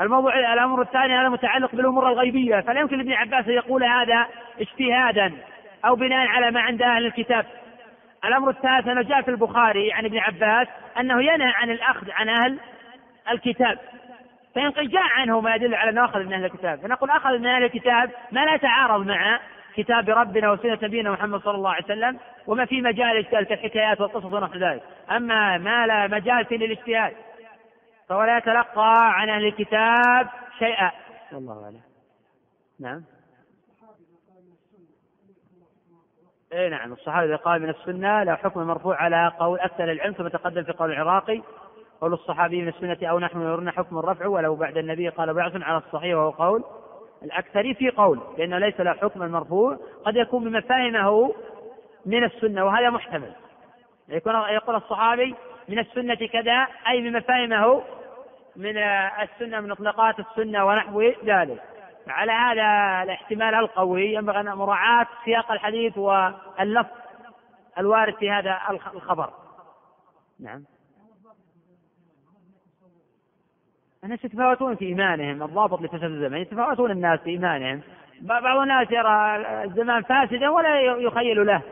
[0.00, 2.60] الموضوع الأمر الثاني هذا متعلق بالأمور الغيبية.
[2.60, 4.26] فلا يمكن لابن عباس أن يقول هذا
[4.60, 5.32] اجتهادا
[5.84, 7.46] أو بناء على ما عند أهل الكتاب.
[8.24, 10.68] الأمر الثالث أنه جاء في البخاري عن ابن عباس
[11.00, 12.58] أنه ينهى عن الأخذ عن أهل
[13.30, 13.78] الكتاب.
[14.54, 16.80] فإن جاء عنه ما يدل على أنه أخذ من أهل الكتاب.
[16.80, 19.40] فنقول أخذ من أهل الكتاب ما لا يتعارض مع
[19.76, 24.24] كتاب ربنا وسنة نبينا محمد صلى الله عليه وسلم وما في مجال الاجتهاد كالحكايات والقصص
[24.24, 24.82] ونحو ذلك.
[25.10, 27.12] أما ما لا مجال في للاجتهاد
[28.08, 30.28] فهو لا يتلقى عن أهل الكتاب
[30.58, 30.90] شيئا.
[31.32, 31.80] والله أعلم.
[32.80, 33.19] نعم.
[36.52, 40.28] اي نعم الصحابي إذا قال من السنة له حكم مرفوع على قول أكثر العلم ثم
[40.28, 41.42] تقدم في قول العراقي
[42.00, 45.76] قول الصحابي من السنة أو نحن يرون حكم الرفع ولو بعد النبي قال بعث على
[45.78, 46.64] الصحيح وهو قول
[47.22, 51.34] الأكثر في قول لأنه ليس له حكم المرفوع قد يكون بما فهمه
[52.06, 53.32] من السنة وهذا محتمل.
[54.08, 55.34] يكون يقول الصحابي
[55.68, 57.82] من السنة كذا أي بما فهمه
[58.56, 58.78] من
[59.22, 61.62] السنة من إطلاقات السنة ونحو ذلك.
[62.08, 66.90] على هذا الاحتمال القوي ينبغي أن مراعاة سياق الحديث واللفظ
[67.78, 69.30] الوارد في هذا الخبر.
[70.40, 70.64] نعم.
[74.04, 77.80] الناس يتفاوتون في إيمانهم الضابط لفساد الزمان يتفاوتون الناس في إيمانهم.
[78.20, 81.62] بعض الناس يرى الزمان فاسدا ولا يخيل له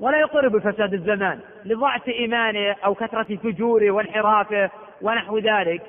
[0.00, 4.70] ولا يقر بفساد الزمان لضعف إيمانه أو كثرة فجوره وانحرافه
[5.02, 5.82] ونحو ذلك.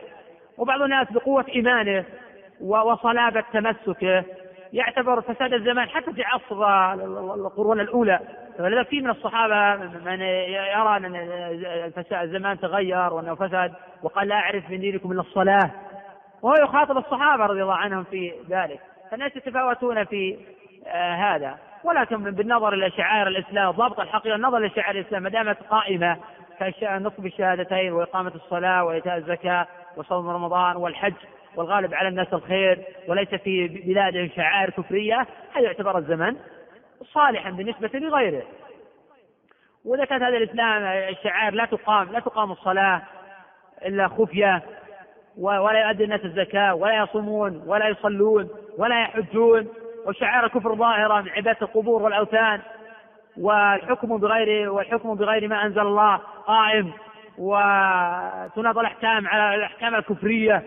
[0.58, 2.06] وبعض الناس بقوة إيمانه
[2.62, 4.24] وصلابة تمسكه
[4.74, 6.94] يعتبر فساد الزمان حتى في عصر
[7.34, 8.20] القرون الأولى.
[8.60, 9.76] ولذلك في من الصحابة
[10.06, 11.16] من يرى أن
[12.12, 13.74] الزمان تغير وأنه فسد
[14.04, 15.72] وقال لا أعرف من دينكم إلا الصلاة.
[16.42, 18.80] وهو يخاطب الصحابة رضي الله عنهم في ذلك.
[19.12, 20.38] فالناس يتفاوتون في
[20.88, 21.58] آه هذا.
[21.84, 26.18] ولكن بالنظر إلى شعائر الإسلام ضبط الحقيقة النظر لشعائر الإسلام ما دامت قائمة.
[26.80, 29.68] كنطق بالشهادتين وإقامة الصلاة وإيتاء الزكاة
[29.98, 31.14] وصوم رمضان والحج.
[31.58, 36.36] والغالب على الناس الخير وليس في بلادهم شعائر كفرية هذا يعتبر الزمن
[37.04, 38.44] صالحا بالنسبة لغيره.
[39.86, 43.02] وإذا كانت هذا الإسلام الشعائر لا تقام لا تقام الصلاة
[43.86, 44.64] إلا خفية
[45.38, 49.68] ولا يؤدي الناس الزكاة ولا يصومون ولا يصلون ولا يحجون.
[50.06, 52.62] وشعائر الكفر ظاهرة من عبادة القبور والأوثان
[53.38, 56.16] والحكم بغير والحكم بغير ما أنزل الله
[56.48, 56.94] قائم.
[57.38, 60.64] وتناض الأحكام على الأحكام الكفرية.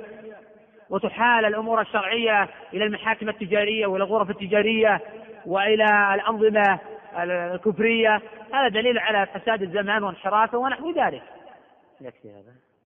[0.90, 5.00] وتحال الأمور الشرعية إلى المحاكم التجارية وإلى الغرف التجارية
[5.46, 6.78] وإلى الأنظمة
[7.18, 8.22] الكفرية.
[8.52, 11.22] هذا دليل على فساد الزمان وانحرافه ونحو ذلك.
[12.00, 12.69] يكفي هذا.